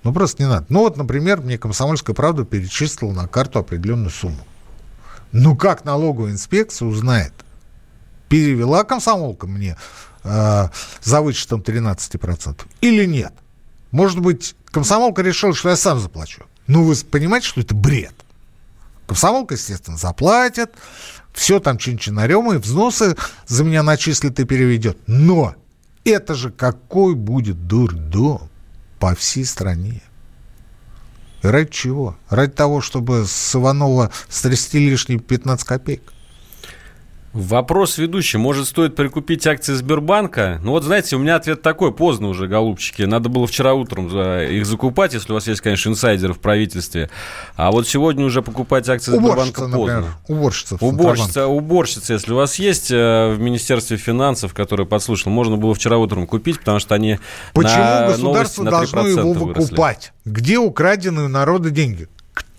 Ну, 0.04 0.14
просто 0.14 0.44
не 0.44 0.48
надо. 0.48 0.66
Ну, 0.70 0.80
вот, 0.80 0.96
например, 0.96 1.42
мне 1.42 1.58
«Комсомольская 1.58 2.16
правда» 2.16 2.46
перечислила 2.46 3.12
на 3.12 3.28
карту 3.28 3.60
определенную 3.60 4.10
сумму. 4.10 4.40
Ну, 5.32 5.58
как 5.58 5.84
налоговая 5.84 6.32
инспекция 6.32 6.88
узнает? 6.88 7.34
Перевела 8.30 8.84
комсомолка 8.84 9.48
мне 9.48 9.78
э, 10.24 10.70
за 11.04 11.22
вычетом 11.22 11.62
13% 11.62 12.62
или 12.82 13.06
нет? 13.06 13.34
Может 13.92 14.20
быть, 14.20 14.56
комсомолка 14.66 15.22
решила, 15.22 15.54
что 15.54 15.70
я 15.70 15.76
сам 15.76 16.00
заплачу. 16.00 16.44
Ну, 16.68 16.84
вы 16.84 16.96
понимаете, 16.96 17.48
что 17.48 17.62
это 17.62 17.76
бред? 17.76 18.14
Комсомолка, 19.08 19.56
естественно, 19.56 19.98
заплатит, 19.98 20.76
все 21.34 21.60
там 21.60 21.78
чин-чинарем, 21.78 22.52
и 22.52 22.58
взносы 22.58 23.16
за 23.48 23.64
меня 23.64 23.82
начислит 23.82 24.40
и 24.40 24.44
переведет. 24.44 24.98
Но 25.08 25.56
это 26.04 26.36
же 26.36 26.52
какой 26.52 27.16
будет 27.16 27.68
дурдом 27.68 28.50
по 29.00 29.16
всей 29.16 29.46
стране. 29.46 30.02
И 31.42 31.48
ради 31.48 31.72
чего? 31.72 32.18
Ради 32.30 32.52
того, 32.52 32.82
чтобы 32.82 33.26
с 33.26 33.56
Иванова 33.56 34.12
стрясти 34.28 34.80
лишние 34.90 35.20
15 35.20 35.66
копеек. 35.66 36.14
Вопрос 37.34 37.98
ведущий. 37.98 38.38
Может, 38.38 38.68
стоит 38.68 38.96
прикупить 38.96 39.46
акции 39.46 39.74
Сбербанка? 39.74 40.60
Ну 40.64 40.72
вот, 40.72 40.84
знаете, 40.84 41.16
у 41.16 41.20
меня 41.20 41.36
ответ 41.36 41.62
такой. 41.62 41.94
Поздно 41.94 42.30
уже, 42.30 42.48
голубчики. 42.48 43.04
Надо 43.04 43.30
было 43.30 43.46
вчера 43.46 43.74
утром 43.74 44.08
их 44.08 44.66
закупать, 44.66 45.14
если 45.14 45.32
у 45.32 45.36
вас 45.36 45.48
есть, 45.48 45.62
конечно, 45.62 45.90
инсайдеры 45.90 46.34
в 46.34 46.40
правительстве. 46.40 47.10
А 47.56 47.72
вот 47.72 47.88
сегодня 47.88 48.26
уже 48.26 48.42
покупать 48.42 48.90
акции 48.90 49.12
Сбербанка 49.12 49.62
поздно. 49.62 49.78
Например. 49.78 50.06
Уборщица. 50.28 50.78
Уборщица, 50.80 51.48
уборщица, 51.48 52.14
если 52.14 52.32
у 52.32 52.36
вас 52.36 52.56
есть 52.60 52.92
э, 52.92 53.34
в 53.34 53.40
Министерстве 53.40 53.98
финансов, 53.98 54.54
который 54.54 54.86
подслушал, 54.86 55.32
можно 55.32 55.58
было 55.58 55.76
вчера 55.76 55.98
утром 55.98 56.28
купить, 56.28 56.60
потому 56.60 56.80
что 56.80 56.96
они 56.96 57.20
Почему 57.54 57.84
на 57.84 58.08
государство 58.08 58.66
должно 58.66 59.08
его 59.08 59.34
выкупать? 59.34 59.78
Выросли. 59.78 60.12
Где 60.26 60.58
украденные 60.58 61.28
народы 61.28 61.72
деньги? 61.72 62.08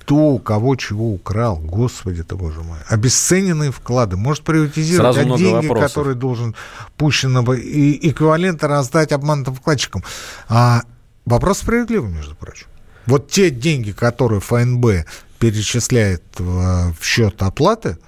Кто 0.08 0.16
у 0.16 0.38
кого 0.38 0.74
чего 0.74 1.12
украл, 1.12 1.58
господи 1.58 2.22
ты, 2.22 2.34
боже 2.34 2.62
мой. 2.62 2.78
Обесцененные 2.88 3.70
вклады. 3.70 4.16
Может 4.16 4.42
приватизировать 4.42 5.16
Сразу 5.16 5.34
а 5.34 5.38
деньги, 5.38 5.66
вопросов. 5.66 5.88
которые 5.88 6.14
должен 6.14 6.54
пущено 6.96 7.42
бы, 7.42 7.60
и 7.60 8.08
эквиваленты 8.08 8.66
раздать 8.68 9.12
обманутым 9.12 9.54
вкладчикам. 9.54 10.02
А 10.48 10.80
вопрос 11.26 11.58
справедливый, 11.58 12.10
между 12.10 12.34
прочим. 12.34 12.68
Вот 13.04 13.28
те 13.30 13.50
деньги, 13.50 13.92
которые 13.92 14.40
ФНБ 14.40 15.06
перечисляет 15.38 16.22
в, 16.38 16.94
в 16.98 17.04
счет 17.04 17.42
оплаты, 17.42 17.98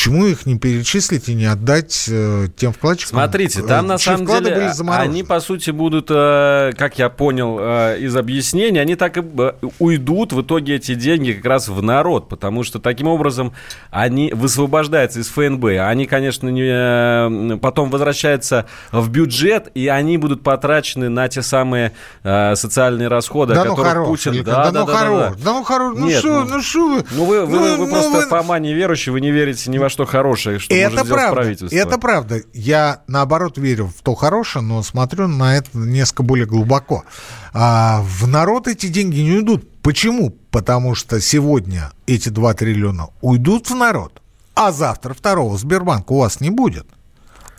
Почему 0.00 0.26
их 0.26 0.46
не 0.46 0.58
перечислить 0.58 1.28
и 1.28 1.34
не 1.34 1.44
отдать 1.44 2.06
э, 2.10 2.46
тем 2.56 2.72
вкладчикам? 2.72 3.18
Смотрите, 3.18 3.60
там 3.60 3.86
на 3.86 3.98
самом 3.98 4.24
деле 4.24 4.72
они, 4.88 5.22
по 5.22 5.40
сути, 5.40 5.72
будут, 5.72 6.06
э, 6.08 6.72
как 6.78 6.98
я 6.98 7.10
понял 7.10 7.58
э, 7.60 7.98
из 8.00 8.16
объяснений, 8.16 8.78
они 8.78 8.96
так 8.96 9.18
и 9.18 9.20
э, 9.20 9.52
уйдут 9.78 10.32
в 10.32 10.40
итоге 10.40 10.76
эти 10.76 10.94
деньги 10.94 11.32
как 11.32 11.44
раз 11.44 11.68
в 11.68 11.82
народ, 11.82 12.30
потому 12.30 12.64
что 12.64 12.78
таким 12.78 13.08
образом 13.08 13.52
они 13.90 14.32
высвобождаются 14.32 15.20
из 15.20 15.28
ФНБ. 15.28 15.66
Они, 15.82 16.06
конечно, 16.06 16.48
не, 16.48 16.62
э, 16.64 17.58
потом 17.58 17.90
возвращаются 17.90 18.64
в 18.92 19.10
бюджет, 19.10 19.70
и 19.74 19.88
они 19.88 20.16
будут 20.16 20.42
потрачены 20.42 21.10
на 21.10 21.28
те 21.28 21.42
самые 21.42 21.92
э, 22.22 22.54
социальные 22.54 23.08
расходы, 23.08 23.52
да 23.52 23.64
о 23.64 23.76
которых 23.76 23.96
ну 23.96 24.06
Путин... 24.06 24.44
Да, 24.44 24.64
да, 24.64 24.70
да, 24.70 24.80
ну 24.80 24.86
да, 24.86 24.92
хорош, 24.94 25.20
да, 25.20 25.28
да. 25.28 25.44
да 25.44 25.52
ну 25.52 25.62
хорош, 25.62 25.94
ну 25.98 26.10
что, 26.10 26.44
ну 26.44 26.62
что 26.62 26.88
вы? 26.88 27.04
Ну 27.10 27.24
вы, 27.26 27.44
вы, 27.44 27.52
ну, 27.52 27.60
вы, 27.60 27.76
вы 27.76 27.86
ну, 27.86 27.92
просто 27.92 28.18
вы... 28.20 28.26
по 28.28 28.42
мане 28.42 28.72
верующие, 28.72 29.12
вы 29.12 29.20
не 29.20 29.30
верите 29.30 29.70
ни 29.70 29.76
во 29.76 29.89
что 29.90 30.06
хорошее, 30.06 30.58
что 30.58 30.74
это 30.74 30.90
может 30.90 31.08
правда, 31.12 31.34
правительство. 31.34 31.76
Это 31.76 31.98
правда. 31.98 32.42
Я, 32.52 33.02
наоборот, 33.06 33.58
верю 33.58 33.86
в 33.86 34.02
то 34.02 34.14
хорошее, 34.14 34.64
но 34.64 34.82
смотрю 34.82 35.28
на 35.28 35.56
это 35.56 35.68
несколько 35.74 36.22
более 36.22 36.46
глубоко. 36.46 37.04
А, 37.52 38.02
в 38.02 38.26
народ 38.26 38.68
эти 38.68 38.86
деньги 38.86 39.20
не 39.20 39.32
уйдут. 39.32 39.68
Почему? 39.82 40.30
Потому 40.50 40.94
что 40.94 41.20
сегодня 41.20 41.92
эти 42.06 42.28
2 42.28 42.54
триллиона 42.54 43.08
уйдут 43.20 43.68
в 43.70 43.74
народ, 43.74 44.22
а 44.54 44.72
завтра 44.72 45.14
второго 45.14 45.56
Сбербанка 45.58 46.12
у 46.12 46.18
вас 46.20 46.40
не 46.40 46.50
будет. 46.50 46.86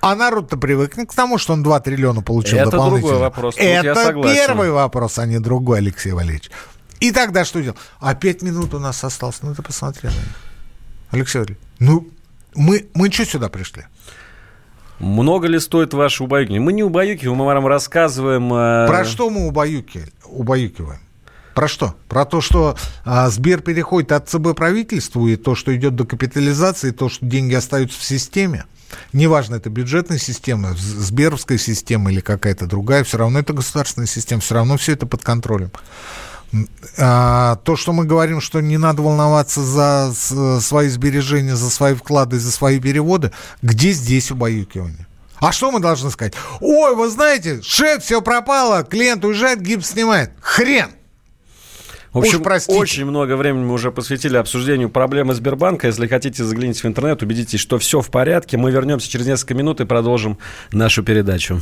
А 0.01 0.15
народ-то 0.15 0.57
привыкнет 0.57 1.11
к 1.11 1.13
тому, 1.13 1.37
что 1.37 1.53
он 1.53 1.61
2 1.61 1.79
триллиона 1.81 2.21
получил 2.21 2.57
Это 2.57 2.71
дополнительно. 2.71 3.01
другой 3.01 3.19
вопрос. 3.19 3.55
Это 3.57 4.13
первый 4.23 4.71
вопрос, 4.71 5.19
а 5.19 5.25
не 5.27 5.39
другой, 5.39 5.77
Алексей 5.77 6.11
Валерьевич. 6.11 6.49
И 6.99 7.11
тогда 7.11 7.45
что 7.45 7.61
делать? 7.61 7.77
А 7.99 8.13
пять 8.15 8.41
минут 8.41 8.73
у 8.73 8.79
нас 8.79 9.03
осталось. 9.03 9.39
Ну, 9.41 9.53
ты 9.55 9.61
посмотри 9.61 10.09
на 10.09 10.13
них. 10.13 10.35
Алексей 11.11 11.39
Валерьевич, 11.39 11.63
ну, 11.79 12.07
мы, 12.55 12.87
мы 12.93 13.11
что 13.11 13.25
сюда 13.25 13.49
пришли? 13.49 13.85
Много 14.99 15.47
ли 15.47 15.59
стоит 15.59 15.93
ваше 15.93 16.23
убаюкивание? 16.23 16.61
Мы 16.61 16.73
не 16.73 16.83
убаюкиваем, 16.83 17.37
мы 17.37 17.45
вам 17.45 17.65
рассказываем... 17.65 18.53
Э... 18.53 18.87
Про 18.87 19.03
что 19.03 19.29
мы 19.29 19.47
убаюки, 19.47 20.05
убаюкиваем? 20.25 20.99
Про 21.55 21.67
что? 21.67 21.95
Про 22.07 22.25
то, 22.25 22.39
что 22.39 22.77
а, 23.03 23.29
Сбер 23.29 23.61
переходит 23.61 24.11
от 24.11 24.29
ЦБ 24.29 24.55
правительству, 24.55 25.27
и 25.27 25.35
то, 25.35 25.55
что 25.55 25.75
идет 25.75 25.95
до 25.95 26.05
капитализации, 26.05 26.89
и 26.89 26.91
то, 26.91 27.09
что 27.09 27.25
деньги 27.25 27.53
остаются 27.53 27.99
в 27.99 28.03
системе? 28.03 28.65
Неважно, 29.13 29.55
это 29.55 29.69
бюджетная 29.69 30.17
система, 30.17 30.73
Сберовская 30.75 31.57
система 31.57 32.11
или 32.11 32.19
какая-то 32.19 32.67
другая, 32.67 33.03
все 33.03 33.17
равно 33.17 33.39
это 33.39 33.53
государственная 33.53 34.07
система, 34.07 34.41
все 34.41 34.55
равно 34.55 34.77
все 34.77 34.93
это 34.93 35.05
под 35.05 35.23
контролем. 35.23 35.71
А, 36.97 37.55
то, 37.63 37.75
что 37.75 37.93
мы 37.93 38.05
говорим, 38.05 38.41
что 38.41 38.59
не 38.61 38.77
надо 38.77 39.01
волноваться 39.01 39.61
за 39.61 40.13
свои 40.61 40.89
сбережения, 40.89 41.55
за 41.55 41.69
свои 41.69 41.93
вклады, 41.93 42.39
за 42.39 42.51
свои 42.51 42.79
переводы, 42.79 43.31
где 43.61 43.91
здесь 43.91 44.31
убаюкивание? 44.31 45.07
А 45.39 45.51
что 45.51 45.71
мы 45.71 45.79
должны 45.79 46.11
сказать? 46.11 46.33
Ой, 46.59 46.95
вы 46.95 47.09
знаете, 47.09 47.61
шеф, 47.63 48.03
все 48.03 48.21
пропало, 48.21 48.83
клиент 48.83 49.25
уезжает, 49.25 49.61
гипс 49.61 49.89
снимает. 49.89 50.31
Хрен! 50.39 50.91
В 52.13 52.19
общем, 52.19 52.41
Уж 52.41 52.67
очень 52.67 53.05
много 53.05 53.37
времени 53.37 53.63
мы 53.63 53.73
уже 53.73 53.89
посвятили 53.89 54.35
обсуждению 54.35 54.89
проблемы 54.89 55.33
Сбербанка. 55.33 55.87
Если 55.87 56.07
хотите, 56.07 56.43
загляните 56.43 56.81
в 56.81 56.85
интернет, 56.85 57.23
убедитесь, 57.23 57.61
что 57.61 57.79
все 57.79 58.01
в 58.01 58.11
порядке. 58.11 58.57
Мы 58.57 58.69
вернемся 58.69 59.09
через 59.09 59.25
несколько 59.25 59.53
минут 59.53 59.79
и 59.79 59.85
продолжим 59.85 60.37
нашу 60.73 61.03
передачу. 61.03 61.61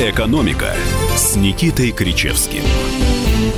«Экономика» 0.00 0.74
с 1.14 1.36
Никитой 1.36 1.90
Кричевским. 1.90 2.62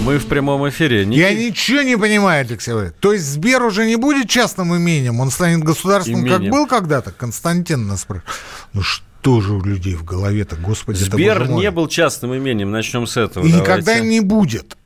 Мы 0.00 0.18
в 0.18 0.26
прямом 0.26 0.68
эфире. 0.70 1.06
Ник... 1.06 1.16
Я 1.16 1.32
ничего 1.32 1.82
не 1.82 1.96
понимаю, 1.96 2.44
Алексей 2.44 2.72
Валерьевич. 2.72 2.98
То 2.98 3.12
есть 3.12 3.26
Сбер 3.26 3.62
уже 3.62 3.86
не 3.86 3.94
будет 3.94 4.28
частным 4.28 4.76
имением, 4.76 5.20
он 5.20 5.30
станет 5.30 5.62
государственным, 5.62 6.22
имением. 6.22 6.40
как 6.40 6.50
был 6.50 6.66
когда-то? 6.66 7.12
Константин 7.12 7.86
нас 7.86 8.00
спрашивает. 8.00 8.34
Ну 8.72 8.82
что 8.82 9.40
же 9.40 9.52
у 9.52 9.62
людей 9.62 9.94
в 9.94 10.02
голове-то, 10.02 10.56
господи, 10.56 10.96
Сбер 10.96 11.48
не 11.48 11.70
был 11.70 11.86
частным 11.86 12.36
имением, 12.36 12.72
начнем 12.72 13.06
с 13.06 13.16
этого. 13.16 13.46
И 13.46 13.48
давайте. 13.48 13.70
никогда 13.70 13.98
им 13.98 14.08
не 14.08 14.18
будет. 14.18 14.76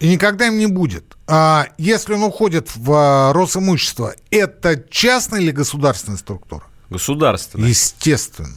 И 0.00 0.08
никогда 0.08 0.48
им 0.48 0.58
не 0.58 0.66
будет. 0.66 1.16
А 1.28 1.66
если 1.78 2.14
он 2.14 2.24
уходит 2.24 2.68
в 2.74 2.92
а, 2.92 3.32
Росимущество, 3.32 4.12
это 4.32 4.82
частная 4.90 5.40
или 5.40 5.52
государственная 5.52 6.18
структура? 6.18 6.64
Государственная. 6.88 7.68
Естественно. 7.68 8.56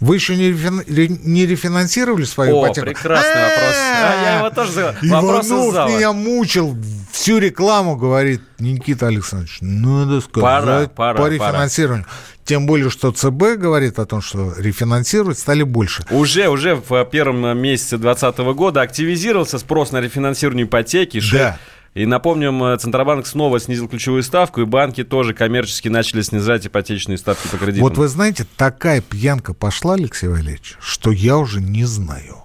Вы 0.00 0.14
еще 0.14 0.34
не, 0.34 0.48
рефин... 0.48 0.82
не 0.86 1.46
рефинансировали 1.46 2.24
свою 2.24 2.56
О, 2.56 2.64
ипотеку? 2.66 2.86
прекрасный 2.86 3.42
вопрос. 3.42 3.74
А, 3.74 4.22
я 4.22 4.38
его 4.38 4.50
тоже 4.50 4.72
задал. 4.72 4.94
Иванов 5.02 5.90
меня 5.90 6.12
мучил 6.12 6.76
всю 7.12 7.38
рекламу, 7.38 7.96
говорит 7.96 8.40
Никита 8.58 9.08
Александрович. 9.08 9.58
Надо 9.60 10.20
сказать 10.20 10.42
пора, 10.42 10.88
пора, 10.88 11.18
по 11.18 11.28
рефинансированию. 11.28 12.04
Пора. 12.04 12.16
Тем 12.44 12.66
более, 12.66 12.90
что 12.90 13.12
ЦБ 13.12 13.58
говорит 13.58 13.98
о 13.98 14.06
том, 14.06 14.22
что 14.22 14.54
рефинансировать 14.56 15.38
стали 15.38 15.62
больше. 15.62 16.04
Уже, 16.10 16.48
уже 16.48 16.74
в 16.74 17.04
первом 17.04 17.56
месяце 17.58 17.98
2020 17.98 18.38
года 18.56 18.80
активизировался 18.80 19.58
спрос 19.58 19.92
на 19.92 20.00
рефинансирование 20.00 20.66
ипотеки. 20.66 21.20
Да. 21.30 21.58
И 21.94 22.06
напомним, 22.06 22.62
э, 22.62 22.78
Центробанк 22.78 23.26
снова 23.26 23.58
снизил 23.58 23.88
ключевую 23.88 24.22
ставку, 24.22 24.60
и 24.60 24.64
банки 24.64 25.02
тоже 25.02 25.34
коммерчески 25.34 25.88
начали 25.88 26.22
снижать 26.22 26.66
ипотечные 26.66 27.18
ставки 27.18 27.48
по 27.48 27.56
кредитам. 27.56 27.82
Вот 27.82 27.98
вы 27.98 28.06
знаете, 28.06 28.46
такая 28.56 29.00
пьянка 29.00 29.54
пошла, 29.54 29.94
Алексей 29.94 30.28
Валерьевич, 30.28 30.76
что 30.80 31.10
я 31.10 31.36
уже 31.36 31.60
не 31.60 31.84
знаю. 31.84 32.44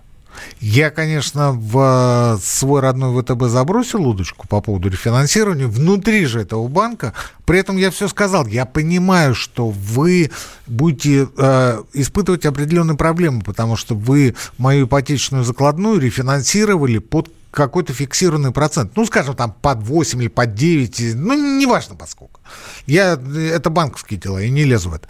Я, 0.60 0.90
конечно, 0.90 1.52
в 1.52 2.40
свой 2.44 2.82
родной 2.82 3.22
ВТБ 3.22 3.44
забросил 3.44 4.08
удочку 4.08 4.48
по 4.48 4.62
поводу 4.62 4.90
рефинансирования 4.90 5.68
внутри 5.68 6.26
же 6.26 6.42
этого 6.42 6.68
банка. 6.68 7.14
При 7.46 7.60
этом 7.60 7.78
я 7.78 7.92
все 7.92 8.08
сказал. 8.08 8.48
Я 8.48 8.66
понимаю, 8.66 9.36
что 9.36 9.70
вы 9.70 10.32
будете 10.68 11.28
э, 11.38 11.84
испытывать 11.94 12.46
определенные 12.46 12.98
проблемы, 12.98 13.42
потому 13.42 13.76
что 13.76 13.96
вы 13.96 14.36
мою 14.58 14.88
ипотечную 14.88 15.44
закладную 15.44 16.00
рефинансировали 16.00 16.98
под 16.98 17.32
какой-то 17.56 17.94
фиксированный 17.94 18.52
процент. 18.52 18.96
Ну, 18.96 19.06
скажем, 19.06 19.36
там 19.36 19.56
под 19.62 19.82
8 19.82 20.22
или 20.22 20.28
под 20.28 20.54
9, 20.54 21.16
ну, 21.16 21.60
неважно 21.60 21.96
поскольку. 21.96 22.42
Я, 22.86 23.14
это 23.14 23.70
банковские 23.70 24.20
дела, 24.20 24.38
я 24.40 24.50
не 24.50 24.64
лезу 24.64 24.90
в 24.90 24.94
это. 24.94 25.08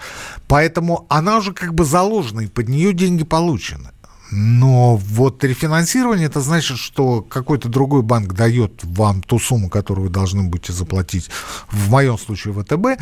Поэтому 0.48 1.06
она 1.10 1.38
уже 1.38 1.54
как 1.54 1.74
бы 1.74 1.84
заложена, 1.84 2.42
и 2.42 2.48
под 2.48 2.70
нее 2.70 2.94
деньги 2.94 3.24
получены. 3.24 3.90
Но 4.32 4.98
вот 4.98 5.44
рефинансирование, 5.44 6.28
это 6.28 6.42
значит, 6.42 6.78
что 6.78 7.22
какой-то 7.22 7.70
другой 7.70 8.02
банк 8.02 8.34
дает 8.34 8.84
вам 8.84 9.22
ту 9.22 9.40
сумму, 9.40 9.70
которую 9.70 10.08
вы 10.08 10.14
должны 10.14 10.44
будете 10.44 10.74
заплатить, 10.74 11.30
в 11.72 11.90
моем 11.90 12.18
случае 12.18 12.54
ВТБ, 12.54 13.02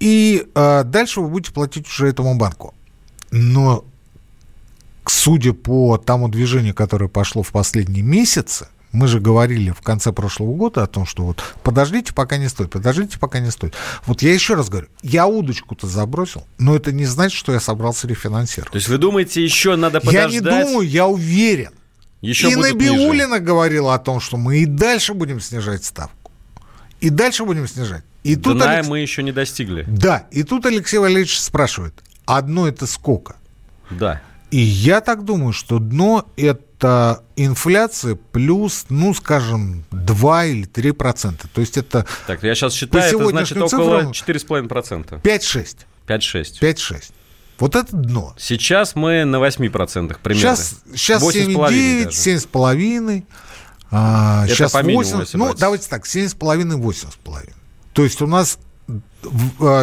и 0.00 0.46
э, 0.54 0.84
дальше 0.84 1.20
вы 1.20 1.28
будете 1.28 1.52
платить 1.52 1.86
уже 1.86 2.08
этому 2.08 2.36
банку. 2.36 2.74
Но 3.30 3.84
судя 5.06 5.52
по 5.52 5.98
тому 5.98 6.28
движению, 6.28 6.74
которое 6.74 7.08
пошло 7.08 7.42
в 7.42 7.52
последние 7.52 8.02
месяцы, 8.02 8.68
мы 8.92 9.08
же 9.08 9.20
говорили 9.20 9.70
в 9.70 9.80
конце 9.80 10.12
прошлого 10.12 10.54
года 10.54 10.82
о 10.82 10.86
том, 10.86 11.06
что 11.06 11.24
вот 11.24 11.42
подождите, 11.62 12.12
пока 12.12 12.36
не 12.36 12.48
стоит, 12.48 12.70
подождите, 12.70 13.18
пока 13.18 13.40
не 13.40 13.50
стоит. 13.50 13.74
Вот 14.06 14.22
я 14.22 14.32
еще 14.32 14.54
раз 14.54 14.68
говорю, 14.68 14.88
я 15.02 15.26
удочку-то 15.26 15.86
забросил, 15.86 16.46
но 16.58 16.76
это 16.76 16.92
не 16.92 17.06
значит, 17.06 17.38
что 17.38 17.52
я 17.52 17.60
собрался 17.60 18.06
рефинансировать. 18.06 18.72
То 18.72 18.76
есть 18.76 18.88
вы 18.88 18.98
думаете, 18.98 19.42
еще 19.42 19.76
надо 19.76 20.00
подождать? 20.00 20.32
Я 20.32 20.40
не 20.40 20.40
думаю, 20.40 20.88
я 20.88 21.06
уверен. 21.06 21.72
Еще 22.20 22.50
и 22.50 22.54
Набиулина 22.54 23.34
ниже. 23.34 23.40
говорила 23.40 23.94
о 23.94 23.98
том, 23.98 24.20
что 24.20 24.36
мы 24.36 24.58
и 24.58 24.66
дальше 24.66 25.12
будем 25.12 25.40
снижать 25.40 25.84
ставку. 25.84 26.30
И 27.00 27.10
дальше 27.10 27.44
будем 27.44 27.66
снижать. 27.66 28.04
И 28.22 28.36
тут 28.36 28.56
Дна 28.56 28.74
Алекс... 28.74 28.88
мы 28.88 29.00
еще 29.00 29.24
не 29.24 29.32
достигли. 29.32 29.84
Да, 29.88 30.26
и 30.30 30.44
тут 30.44 30.64
Алексей 30.66 30.98
Валерьевич 30.98 31.40
спрашивает, 31.40 31.94
одно 32.24 32.68
это 32.68 32.86
сколько? 32.86 33.36
Да. 33.90 34.22
И 34.52 34.58
я 34.58 35.00
так 35.00 35.24
думаю, 35.24 35.54
что 35.54 35.78
дно 35.78 36.30
это 36.36 37.24
инфляция 37.36 38.16
плюс, 38.16 38.84
ну, 38.90 39.14
скажем, 39.14 39.84
2 39.90 40.44
или 40.44 40.64
3 40.64 40.92
процента. 40.92 41.48
То 41.48 41.62
есть 41.62 41.78
это... 41.78 42.06
Так, 42.26 42.42
я 42.42 42.54
сейчас 42.54 42.74
считаю, 42.74 43.18
это 43.18 43.28
значит 43.30 43.56
около 43.56 44.02
4,5 44.10 44.68
процента. 44.68 45.16
5-6. 45.16 45.76
5-6. 46.06 46.60
5-6. 46.60 47.12
Вот 47.60 47.76
это 47.76 47.96
дно. 47.96 48.34
Сейчас 48.36 48.94
мы 48.94 49.24
на 49.24 49.38
8 49.38 49.70
процентах 49.70 50.20
примерно. 50.20 50.56
Сейчас, 50.56 50.82
сейчас 50.94 51.22
7,9, 51.22 52.08
7,5. 52.08 53.24
А, 53.90 54.44
это 54.44 54.54
сейчас 54.54 54.72
по 54.72 54.82
8, 54.82 55.24
ну, 55.32 55.54
давайте 55.54 55.88
так, 55.88 56.04
7,5, 56.04 56.78
8,5. 56.78 57.52
То 57.94 58.04
есть 58.04 58.20
у 58.20 58.26
нас 58.26 58.58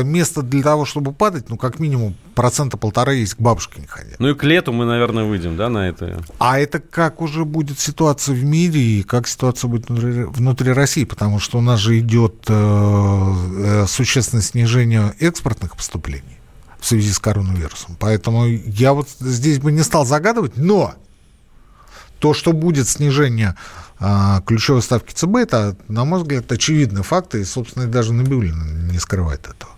место 0.03 0.41
для 0.41 0.63
того, 0.63 0.85
чтобы 0.85 1.13
падать, 1.13 1.49
ну, 1.49 1.57
как 1.57 1.79
минимум, 1.79 2.15
процента 2.35 2.77
полтора 2.77 3.13
есть 3.13 3.35
к 3.35 3.39
бабушке 3.39 3.81
не 3.81 3.87
ходя. 3.87 4.15
Ну 4.19 4.29
и 4.29 4.33
к 4.33 4.43
лету 4.43 4.71
мы, 4.71 4.85
наверное, 4.85 5.23
выйдем, 5.25 5.57
да, 5.57 5.69
на 5.69 5.89
это? 5.89 6.21
А 6.39 6.59
это 6.59 6.79
как 6.79 7.21
уже 7.21 7.45
будет 7.45 7.79
ситуация 7.79 8.35
в 8.35 8.43
мире 8.43 8.81
и 8.81 9.03
как 9.03 9.27
ситуация 9.27 9.67
будет 9.67 9.89
внутри, 9.89 10.23
внутри 10.23 10.71
России, 10.71 11.03
потому 11.03 11.39
что 11.39 11.57
у 11.57 11.61
нас 11.61 11.79
же 11.79 11.99
идет 11.99 12.45
э, 12.47 12.53
э, 12.53 13.85
существенное 13.87 14.41
снижение 14.43 15.13
экспортных 15.19 15.75
поступлений 15.75 16.39
в 16.79 16.85
связи 16.85 17.11
с 17.11 17.19
коронавирусом. 17.19 17.95
Поэтому 17.99 18.45
я 18.47 18.93
вот 18.93 19.09
здесь 19.19 19.59
бы 19.59 19.71
не 19.71 19.83
стал 19.83 20.05
загадывать, 20.05 20.57
но 20.57 20.95
то, 22.19 22.33
что 22.33 22.53
будет 22.53 22.87
снижение 22.87 23.55
а, 23.99 24.41
ключевой 24.41 24.81
ставки 24.81 25.13
ЦБ, 25.13 25.35
это, 25.35 25.75
на 25.87 26.05
мой 26.05 26.21
взгляд, 26.21 26.49
очевидный 26.51 27.03
факт, 27.03 27.35
и, 27.35 27.43
собственно, 27.43 27.85
даже 27.87 28.13
Набиулин 28.13 28.87
не 28.87 28.97
скрывает 28.99 29.41
этого. 29.41 29.71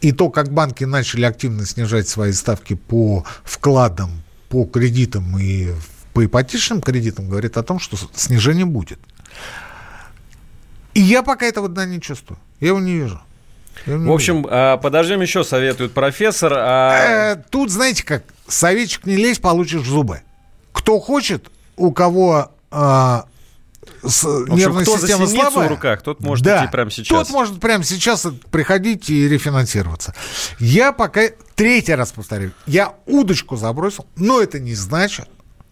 И 0.00 0.12
то, 0.12 0.30
как 0.30 0.50
банки 0.50 0.84
начали 0.84 1.24
активно 1.24 1.66
снижать 1.66 2.08
свои 2.08 2.32
ставки 2.32 2.74
по 2.74 3.24
вкладам, 3.44 4.22
по 4.48 4.64
кредитам 4.64 5.38
и 5.38 5.74
по 6.14 6.24
ипотечным 6.24 6.80
кредитам, 6.80 7.28
говорит 7.28 7.56
о 7.56 7.62
том, 7.62 7.78
что 7.78 7.98
снижение 8.14 8.64
будет. 8.64 8.98
И 10.94 11.00
я 11.00 11.22
пока 11.22 11.46
этого 11.46 11.68
дна 11.68 11.84
не 11.84 12.00
чувствую. 12.00 12.38
Я 12.60 12.68
его 12.68 12.80
не 12.80 12.94
вижу. 12.94 13.20
В 13.86 14.10
общем, 14.10 14.46
а, 14.50 14.76
подождем 14.78 15.20
еще, 15.20 15.44
советует 15.44 15.92
профессор. 15.92 16.52
А... 16.56 17.34
Э, 17.34 17.42
тут, 17.50 17.70
знаете 17.70 18.04
как, 18.04 18.24
советчик 18.48 19.06
не 19.06 19.16
лезь, 19.16 19.38
получишь 19.38 19.82
зубы. 19.82 20.22
Кто 20.72 20.98
хочет, 20.98 21.50
у 21.76 21.92
кого 21.92 22.52
а, 22.70 23.26
с, 24.02 24.24
общем, 24.24 24.54
нервная 24.54 24.84
кто 24.84 24.98
система 24.98 25.26
за 25.26 25.34
слабая, 25.34 25.68
в 25.68 25.70
руках, 25.70 26.02
тот 26.02 26.20
может 26.20 26.44
да, 26.44 26.64
идти 26.64 26.72
прямо 26.72 26.90
сейчас. 26.90 27.08
Тот 27.08 27.30
может 27.30 27.60
прямо 27.60 27.84
сейчас 27.84 28.26
приходить 28.50 29.08
и 29.10 29.28
рефинансироваться. 29.28 30.14
Я 30.58 30.92
пока, 30.92 31.22
третий 31.54 31.94
раз 31.94 32.12
повторяю, 32.12 32.52
я 32.66 32.94
удочку 33.06 33.56
забросил, 33.56 34.06
но 34.16 34.40
это 34.40 34.58
не 34.58 34.74
значит, 34.74 35.28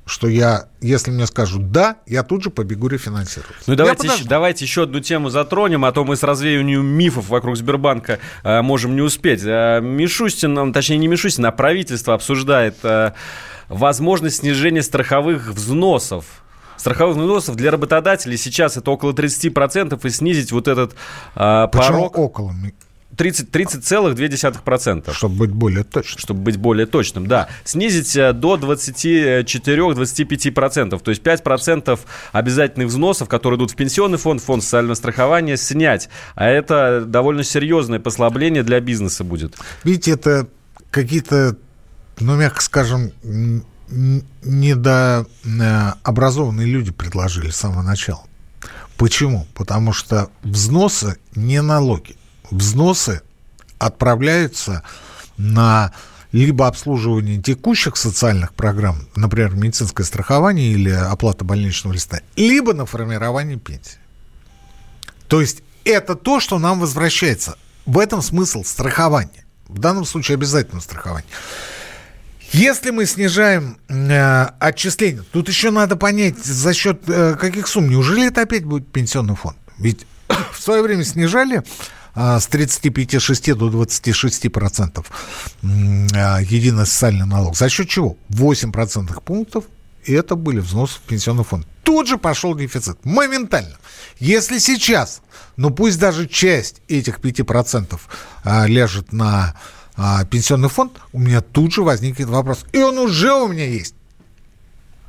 что 0.09 0.27
я, 0.27 0.69
если 0.81 1.11
мне 1.11 1.27
скажут 1.27 1.71
«да», 1.71 1.99
я 2.07 2.23
тут 2.23 2.43
же 2.43 2.51
побегу 2.51 2.89
рефинансировать. 2.89 3.57
Ну 3.67 3.75
давайте, 3.75 4.07
еще, 4.07 4.25
давайте 4.25 4.65
еще 4.65 4.85
одну 4.85 5.01
тему 5.01 5.29
затронем, 5.29 5.85
а 5.85 5.93
то 5.93 6.03
мы 6.05 6.17
с 6.17 6.23
развеянием 6.23 6.87
мифов 6.87 7.29
вокруг 7.29 7.59
Сбербанка 7.59 8.19
э, 8.43 8.63
можем 8.63 8.97
не 8.97 9.03
успеть. 9.03 9.43
Э, 9.45 9.81
Мишустин, 9.83 10.73
точнее 10.73 10.97
не 10.97 11.09
Мишустин, 11.09 11.45
а 11.45 11.53
правительство 11.53 12.15
обсуждает 12.15 12.77
э, 12.83 13.13
возможность 13.69 14.39
снижения 14.39 14.83
страховых 14.83 15.49
взносов 15.49 16.25
страховых 16.79 17.17
взносов 17.17 17.57
для 17.57 17.71
работодателей 17.71 18.39
сейчас 18.39 18.77
это 18.77 18.91
около 18.91 19.13
30% 19.13 20.07
и 20.07 20.11
снизить 20.11 20.53
вот 20.53 20.69
этот 20.69 20.95
э, 21.35 21.67
порог... 21.71 22.19
около? 22.19 22.55
30, 23.19 23.51
30,2%. 23.51 25.13
Чтобы 25.13 25.37
быть 25.37 25.51
более 25.51 25.85
точным. 25.85 26.19
Чтобы 26.19 26.41
быть 26.41 26.57
более 26.57 26.87
точным, 26.87 27.27
да. 27.27 27.49
Снизить 27.65 28.17
э, 28.17 28.33
до 28.33 28.57
24-25%. 28.57 31.01
То 31.01 31.11
есть 31.11 31.23
5% 31.23 32.01
обязательных 32.33 32.89
взносов, 32.89 33.29
которые 33.29 33.59
идут 33.59 33.73
в 33.73 33.77
пенсионный 33.77 34.17
фонд, 34.19 34.41
фонд 34.41 34.63
социального 34.63 34.95
страхования, 34.95 35.57
снять. 35.57 36.09
А 36.37 36.49
это 36.49 37.05
довольно 37.05 37.43
серьезное 37.43 37.99
послабление 37.99 38.63
для 38.63 38.79
бизнеса 38.81 39.25
будет. 39.25 39.57
Видите, 39.83 40.13
это 40.13 40.47
какие-то, 40.91 41.57
ну, 42.21 42.37
мягко 42.37 42.63
скажем, 42.63 43.11
недообразованные 43.91 46.67
люди 46.67 46.93
предложили 46.93 47.51
с 47.51 47.57
самого 47.57 47.83
начала. 47.83 48.23
Почему? 48.97 49.47
Потому 49.55 49.93
что 49.93 50.31
взносы 50.43 51.19
не 51.35 51.61
налоги. 51.63 52.17
Взносы 52.51 53.23
отправляются 53.79 54.83
на 55.37 55.93
либо 56.33 56.67
обслуживание 56.67 57.41
текущих 57.41 57.97
социальных 57.97 58.53
программ, 58.53 59.09
например, 59.17 59.55
медицинское 59.55 60.05
страхование 60.05 60.73
или 60.73 60.91
оплата 60.91 61.45
больничного 61.45 61.95
листа, 61.95 62.21
либо 62.37 62.75
на 62.75 62.85
формирование 62.87 63.57
пенсии. 63.57 63.99
То 65.29 65.41
есть 65.41 65.63
это 65.85 66.17
то, 66.17 66.41
что 66.41 66.59
нам 66.59 66.81
возвращается. 66.81 67.57
В 67.87 67.99
этом 67.99 68.21
смысл 68.21 68.65
страхования. 68.65 69.47
В 69.69 69.79
данном 69.79 70.05
случае 70.05 70.35
обязательно 70.35 70.81
страхование. 70.81 71.31
Если 72.53 72.91
мы 72.91 73.05
снижаем 73.07 73.79
э, 73.89 74.47
отчисления, 74.59 75.25
тут 75.33 75.49
еще 75.49 75.71
надо 75.71 75.97
понять, 75.97 76.39
за 76.45 76.73
счет 76.73 77.03
э, 77.07 77.35
каких 77.35 77.69
сумм. 77.69 77.91
Неужели 77.91 78.27
это 78.27 78.43
опять 78.43 78.65
будет 78.65 78.91
пенсионный 78.91 79.37
фонд? 79.37 79.57
Ведь 79.79 80.07
в 80.53 80.61
свое 80.61 80.83
время 80.83 81.05
снижали 81.05 81.63
э, 82.15 82.39
с 82.41 82.49
35,6 82.49 83.55
до 83.55 83.69
26 83.69 84.51
процентов 84.51 85.11
э, 85.63 85.67
единый 85.67 86.87
социальный 86.87 87.27
налог. 87.27 87.57
За 87.57 87.69
счет 87.69 87.89
чего? 87.89 88.17
8 88.31 88.73
процентных 88.73 89.23
пунктов 89.23 89.65
и 90.09 90.13
это 90.15 90.37
были 90.37 90.59
взносы 90.59 90.95
в 90.99 91.03
пенсионный 91.03 91.45
фонд. 91.45 91.67
Тут 91.83 92.09
же 92.09 92.17
пошел 92.17 92.55
дефицит. 92.55 93.05
Моментально. 93.05 93.77
Если 94.19 94.59
сейчас, 94.59 95.21
ну 95.57 95.71
пусть 95.71 95.99
даже 95.99 96.27
часть 96.27 96.81
этих 96.89 97.19
5% 97.19 97.99
а, 98.43 98.67
ляжет 98.67 99.13
на 99.13 99.55
а, 100.01 100.25
пенсионный 100.25 100.69
фонд, 100.69 100.93
у 101.13 101.19
меня 101.19 101.41
тут 101.41 101.73
же 101.73 101.83
возникнет 101.83 102.29
вопрос. 102.29 102.65
И 102.73 102.79
он 102.79 102.99
уже 102.99 103.33
у 103.33 103.49
меня 103.49 103.67
есть. 103.67 103.97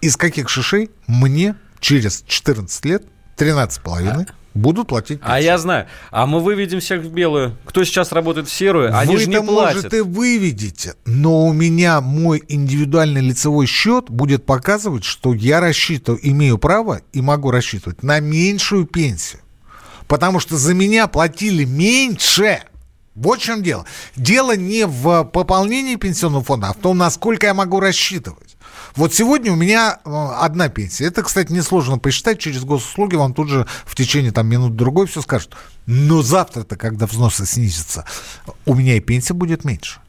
Из 0.02 0.18
каких 0.18 0.50
шишей 0.50 0.90
мне 1.06 1.56
через 1.80 2.24
14 2.26 2.86
лет, 2.86 3.04
13 3.38 3.84
половиной, 3.84 4.26
будут 4.56 4.88
платить 4.88 5.20
пенсию. 5.20 5.32
А 5.36 5.40
я 5.40 5.60
знаю. 5.60 5.86
А 6.10 6.26
мы 6.26 6.40
выведем 6.40 6.80
всех 6.80 7.04
в 7.04 7.12
белую. 7.12 7.56
Кто 7.66 7.84
сейчас 7.84 8.12
работает 8.12 8.48
в 8.48 8.52
серую, 8.52 8.98
они 8.98 9.14
Вы 9.14 9.20
же 9.20 9.30
не 9.30 9.40
платят. 9.40 9.76
может, 9.76 9.94
и 9.94 10.02
выведете, 10.02 10.96
но 11.06 11.46
у 11.46 11.54
меня 11.54 12.02
мой 12.02 12.42
индивидуальный 12.48 13.22
лицевой 13.22 13.68
счет 13.68 14.10
будет 14.10 14.44
показывать, 14.48 15.04
что 15.04 15.36
я 15.36 15.60
рассчитываю, 15.60 16.20
имею 16.28 16.58
право 16.58 17.02
и 17.14 17.22
могу 17.22 17.52
рассчитывать 17.52 18.02
на 18.02 18.20
меньшую 18.20 18.86
пенсию. 18.88 19.42
Потому 20.08 20.40
что 20.40 20.58
за 20.58 20.74
меня 20.74 21.06
платили 21.06 21.64
меньше. 21.66 22.64
Вот 23.20 23.40
в 23.40 23.44
чем 23.44 23.62
дело. 23.62 23.86
Дело 24.16 24.56
не 24.56 24.86
в 24.86 25.26
пополнении 25.26 25.98
пенсионного 25.98 26.42
фонда, 26.42 26.70
а 26.70 26.74
в 26.74 26.78
том, 26.78 26.98
насколько 26.98 27.48
я 27.48 27.54
могу 27.54 27.82
рассчитывать. 27.82 28.56
Вот 28.96 29.14
сегодня 29.14 29.52
у 29.52 29.56
меня 29.56 30.00
э, 30.06 30.10
одна 30.38 30.70
пенсия. 30.70 31.06
Это, 31.06 31.22
кстати, 31.22 31.52
несложно 31.52 31.98
посчитать. 31.98 32.40
Через 32.40 32.64
госуслуги 32.64 33.16
вам 33.16 33.34
тут 33.34 33.50
же 33.50 33.68
в 33.86 33.94
течение 33.94 34.32
там, 34.32 34.48
минут-другой 34.48 35.06
все 35.08 35.22
скажут. 35.22 35.56
Но 35.86 36.22
завтра-то, 36.22 36.78
когда 36.78 37.08
взносы 37.08 37.46
снизятся, 37.46 38.06
у 38.66 38.74
меня 38.74 38.96
и 38.96 39.02
пенсия 39.02 39.34
будет 39.34 39.66
меньше. 39.66 40.00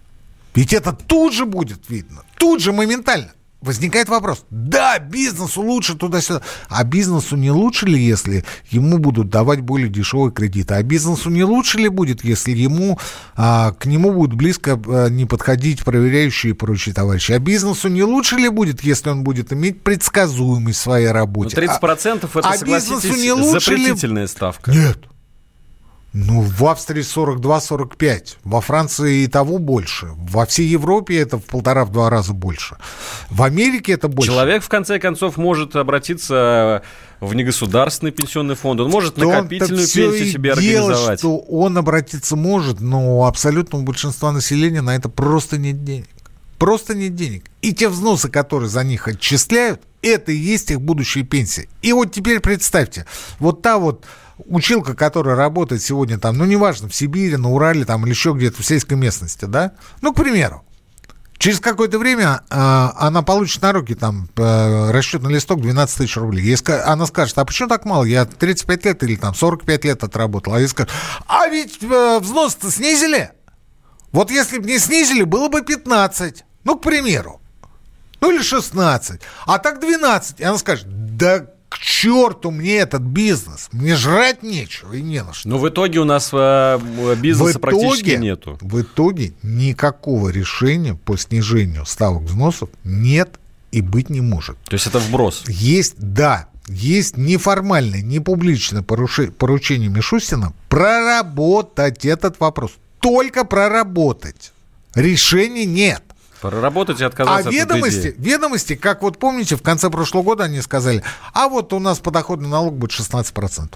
Ведь 0.55 0.73
это 0.73 0.93
тут 0.93 1.35
же 1.35 1.47
будет 1.47 1.91
видно. 1.91 2.23
Тут 2.39 2.63
же 2.63 2.73
моментально 2.73 3.33
возникает 3.61 4.09
вопрос. 4.09 4.45
Да, 4.51 4.99
бизнесу 4.99 5.63
лучше 5.63 5.95
туда-сюда. 5.95 6.43
А 6.69 6.85
бизнесу 6.85 7.37
не 7.37 7.51
лучше 7.51 7.87
ли, 7.87 8.03
если 8.03 8.45
ему 8.71 8.99
будут 8.99 9.29
давать 9.29 9.61
более 9.61 9.89
дешевые 9.89 10.33
кредиты? 10.33 10.75
А 10.75 10.83
бизнесу 10.83 11.31
не 11.31 11.45
лучше 11.45 11.79
ли 11.79 11.89
будет, 11.89 12.25
если 12.25 12.53
ему, 12.53 12.99
а, 13.37 13.73
к 13.73 13.87
нему 13.87 14.13
будут 14.13 14.35
близко 14.35 14.81
а, 14.87 15.09
не 15.09 15.27
подходить 15.27 15.85
проверяющие 15.85 16.53
и 16.53 16.55
прочие 16.55 16.95
товарищи? 16.95 17.33
А 17.33 17.39
бизнесу 17.39 17.89
не 17.89 18.03
лучше 18.03 18.37
ли 18.37 18.49
будет, 18.49 18.83
если 18.83 19.11
он 19.11 19.25
будет 19.25 19.53
иметь 19.53 19.83
предсказуемость 19.83 20.79
в 20.79 20.83
своей 20.83 21.09
работе? 21.09 21.57
Но 21.57 21.63
30% 21.63 22.31
а, 22.33 22.39
это, 22.39 22.49
а 22.49 22.57
согласитесь, 22.57 23.23
не 23.23 23.33
лучше 23.33 23.61
запретительная 23.61 24.23
ли... 24.23 24.29
ставка. 24.29 24.71
Нет. 24.71 25.10
Ну, 26.13 26.41
в 26.41 26.67
Австрии 26.67 27.03
42-45, 27.03 28.39
во 28.43 28.61
Франции 28.61 29.23
и 29.23 29.27
того 29.29 29.59
больше. 29.59 30.09
Во 30.17 30.45
всей 30.45 30.67
Европе 30.67 31.17
это 31.19 31.39
в 31.39 31.45
полтора-два 31.45 32.11
раза 32.11 32.33
больше. 32.33 32.77
В 33.31 33.45
Америке 33.45 33.93
это 33.93 34.09
больше. 34.09 34.33
Человек, 34.33 34.65
в 34.65 34.69
конце 34.69 34.99
концов, 34.99 35.37
может 35.37 35.77
обратиться 35.77 36.83
в 37.21 37.35
негосударственный 37.35 38.11
пенсионный 38.11 38.57
фонд, 38.57 38.81
он 38.81 38.91
может 38.91 39.19
накопительную 39.19 39.87
пенсию 39.87 40.27
себе 40.27 40.55
дело, 40.57 40.89
организовать. 40.89 41.19
что 41.21 41.39
он 41.39 41.79
обратиться 41.79 42.35
может, 42.35 42.81
но 42.81 43.19
у 43.19 43.25
абсолютного 43.25 43.83
большинства 43.83 44.33
населения 44.33 44.81
на 44.81 44.97
это 44.97 45.09
просто 45.09 45.59
нет 45.59 45.85
денег. 45.85 46.09
Просто 46.59 46.95
нет 46.95 47.15
денег. 47.15 47.45
И 47.63 47.73
те 47.73 47.89
взносы, 47.89 48.29
которые 48.29 48.69
за 48.69 48.83
них 48.83 49.07
отчисляют, 49.07 49.81
это 50.03 50.33
и 50.33 50.37
есть 50.37 50.71
их 50.71 50.81
будущие 50.81 51.25
пенсии. 51.25 51.69
И 51.83 51.93
вот 51.93 52.13
теперь 52.13 52.41
представьте, 52.41 53.07
вот 53.39 53.63
та 53.63 53.79
вот 53.79 54.05
училка, 54.47 54.95
которая 54.95 55.37
работает 55.37 55.83
сегодня 55.83 56.19
там, 56.19 56.37
ну, 56.39 56.45
неважно, 56.45 56.89
в 56.89 56.95
Сибири, 56.95 57.37
на 57.37 57.51
Урале 57.51 57.85
там 57.85 58.05
или 58.05 58.11
еще 58.11 58.33
где-то 58.33 58.63
в 58.63 58.67
сельской 58.67 58.97
местности, 58.97 59.45
да, 59.45 59.73
ну, 60.01 60.13
к 60.13 60.17
примеру, 60.17 60.65
Через 61.41 61.59
какое-то 61.59 61.99
время 61.99 62.43
э, 62.51 62.55
она 62.55 63.23
получит 63.23 63.63
на 63.63 63.73
руки 63.73 63.95
там 63.95 64.29
э, 64.37 64.91
расчетный 64.91 65.33
листок 65.33 65.63
12 65.63 65.97
тысяч 65.97 66.19
рублей. 66.19 66.45
Ей 66.45 66.57
ска- 66.57 66.83
она 66.83 67.07
скажет, 67.07 67.39
а 67.39 67.47
почему 67.47 67.67
так 67.67 67.87
мало? 67.87 68.05
Я 68.05 68.27
35 68.27 68.85
лет 68.85 69.03
или 69.03 69.17
там 69.17 69.35
45 69.35 69.85
лет 69.87 70.05
отработал. 70.05 70.53
А 70.53 70.61
ей 70.61 70.69
скажет, 70.69 70.93
а 71.27 71.49
ведь 71.49 71.83
э, 71.83 72.19
взнос-то 72.21 72.71
снизили. 72.71 73.31
Вот 74.13 74.31
если 74.31 74.59
бы 74.59 74.67
не 74.67 74.79
снизили, 74.79 75.23
было 75.23 75.49
бы 75.49 75.63
15. 75.63 76.45
Ну, 76.65 76.77
к 76.77 76.83
примеру. 76.83 77.41
Ну, 78.21 78.31
или 78.31 78.43
16. 78.43 79.23
А 79.47 79.59
так 79.59 79.81
12. 79.81 80.41
И 80.41 80.45
она 80.45 80.59
скажет, 80.59 81.17
да 81.17 81.47
к 81.71 81.79
черту 81.79 82.51
мне 82.51 82.79
этот 82.79 83.03
бизнес. 83.03 83.69
Мне 83.73 83.95
жрать 83.95 84.43
нечего 84.43 84.93
и 84.93 85.01
не 85.01 85.23
на 85.23 85.33
что. 85.33 85.49
Но 85.49 85.59
в 85.59 85.69
итоге 85.69 86.01
у 86.01 86.05
нас 86.05 86.31
э, 86.33 86.79
бизнеса 87.17 87.45
в 87.45 87.51
итоге, 87.53 87.59
практически 87.61 88.11
нету. 88.17 88.59
В 88.61 88.83
итоге 88.83 89.35
никакого 89.43 90.29
решения 90.31 90.95
по 90.97 91.17
снижению 91.17 91.87
ставок 91.87 92.25
взносов 92.25 92.71
нет 92.83 93.39
и 93.71 93.83
быть 93.83 94.11
не 94.11 94.21
может. 94.21 94.59
То 94.65 94.75
есть 94.75 94.89
это 94.89 94.99
вброс? 94.99 95.45
Есть, 95.47 95.95
да. 95.97 96.49
Есть 96.67 97.17
неформальное, 97.17 98.03
не 98.03 98.19
публичное 98.19 98.83
поручение 98.83 99.89
Мишустина 99.89 100.53
проработать 100.69 102.05
этот 102.05 102.39
вопрос. 102.41 102.73
Только 102.99 103.45
проработать. 103.45 104.53
Решения 104.95 105.65
нет. 105.65 106.03
Проработать 106.41 107.01
и 107.01 107.05
отказаться 107.05 107.49
а 107.49 107.53
ведомости, 107.53 108.09
от 108.09 108.19
ведомости, 108.19 108.75
как 108.75 109.03
вот 109.03 109.19
помните, 109.19 109.57
в 109.57 109.63
конце 109.63 109.91
прошлого 109.91 110.23
года 110.23 110.45
они 110.45 110.61
сказали, 110.63 111.03
а 111.35 111.49
вот 111.49 111.73
у 111.73 111.79
нас 111.79 111.99
подоходный 111.99 112.49
налог 112.49 112.75
будет 112.75 112.93
16%. 112.93 113.75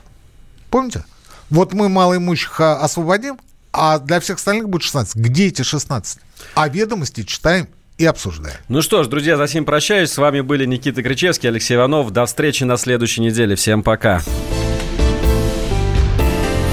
Помните? 0.71 1.05
Вот 1.51 1.73
мы 1.75 1.89
малоимущих 1.89 2.61
а, 2.61 2.81
освободим, 2.81 3.39
а 3.73 3.99
для 3.99 4.21
всех 4.21 4.39
остальных 4.39 4.69
будет 4.69 4.83
16. 4.83 5.17
Где 5.17 5.49
эти 5.49 5.63
16? 5.63 6.19
А 6.55 6.69
ведомости 6.69 7.23
читаем 7.23 7.69
и 7.99 8.07
обсуждаем. 8.07 8.57
Ну 8.69 8.83
что 8.83 9.03
ж, 9.03 9.09
друзья, 9.09 9.37
за 9.37 9.47
сим 9.47 9.65
прощаюсь. 9.65 10.11
С 10.11 10.19
вами 10.19 10.41
были 10.41 10.65
Никита 10.65 11.03
Кричевский, 11.03 11.49
Алексей 11.49 11.77
Иванов. 11.77 12.11
До 12.11 12.25
встречи 12.27 12.65
на 12.65 12.77
следующей 12.77 13.21
неделе. 13.21 13.57
Всем 13.57 13.83
пока. 13.83 14.23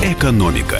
Экономика. 0.04 0.80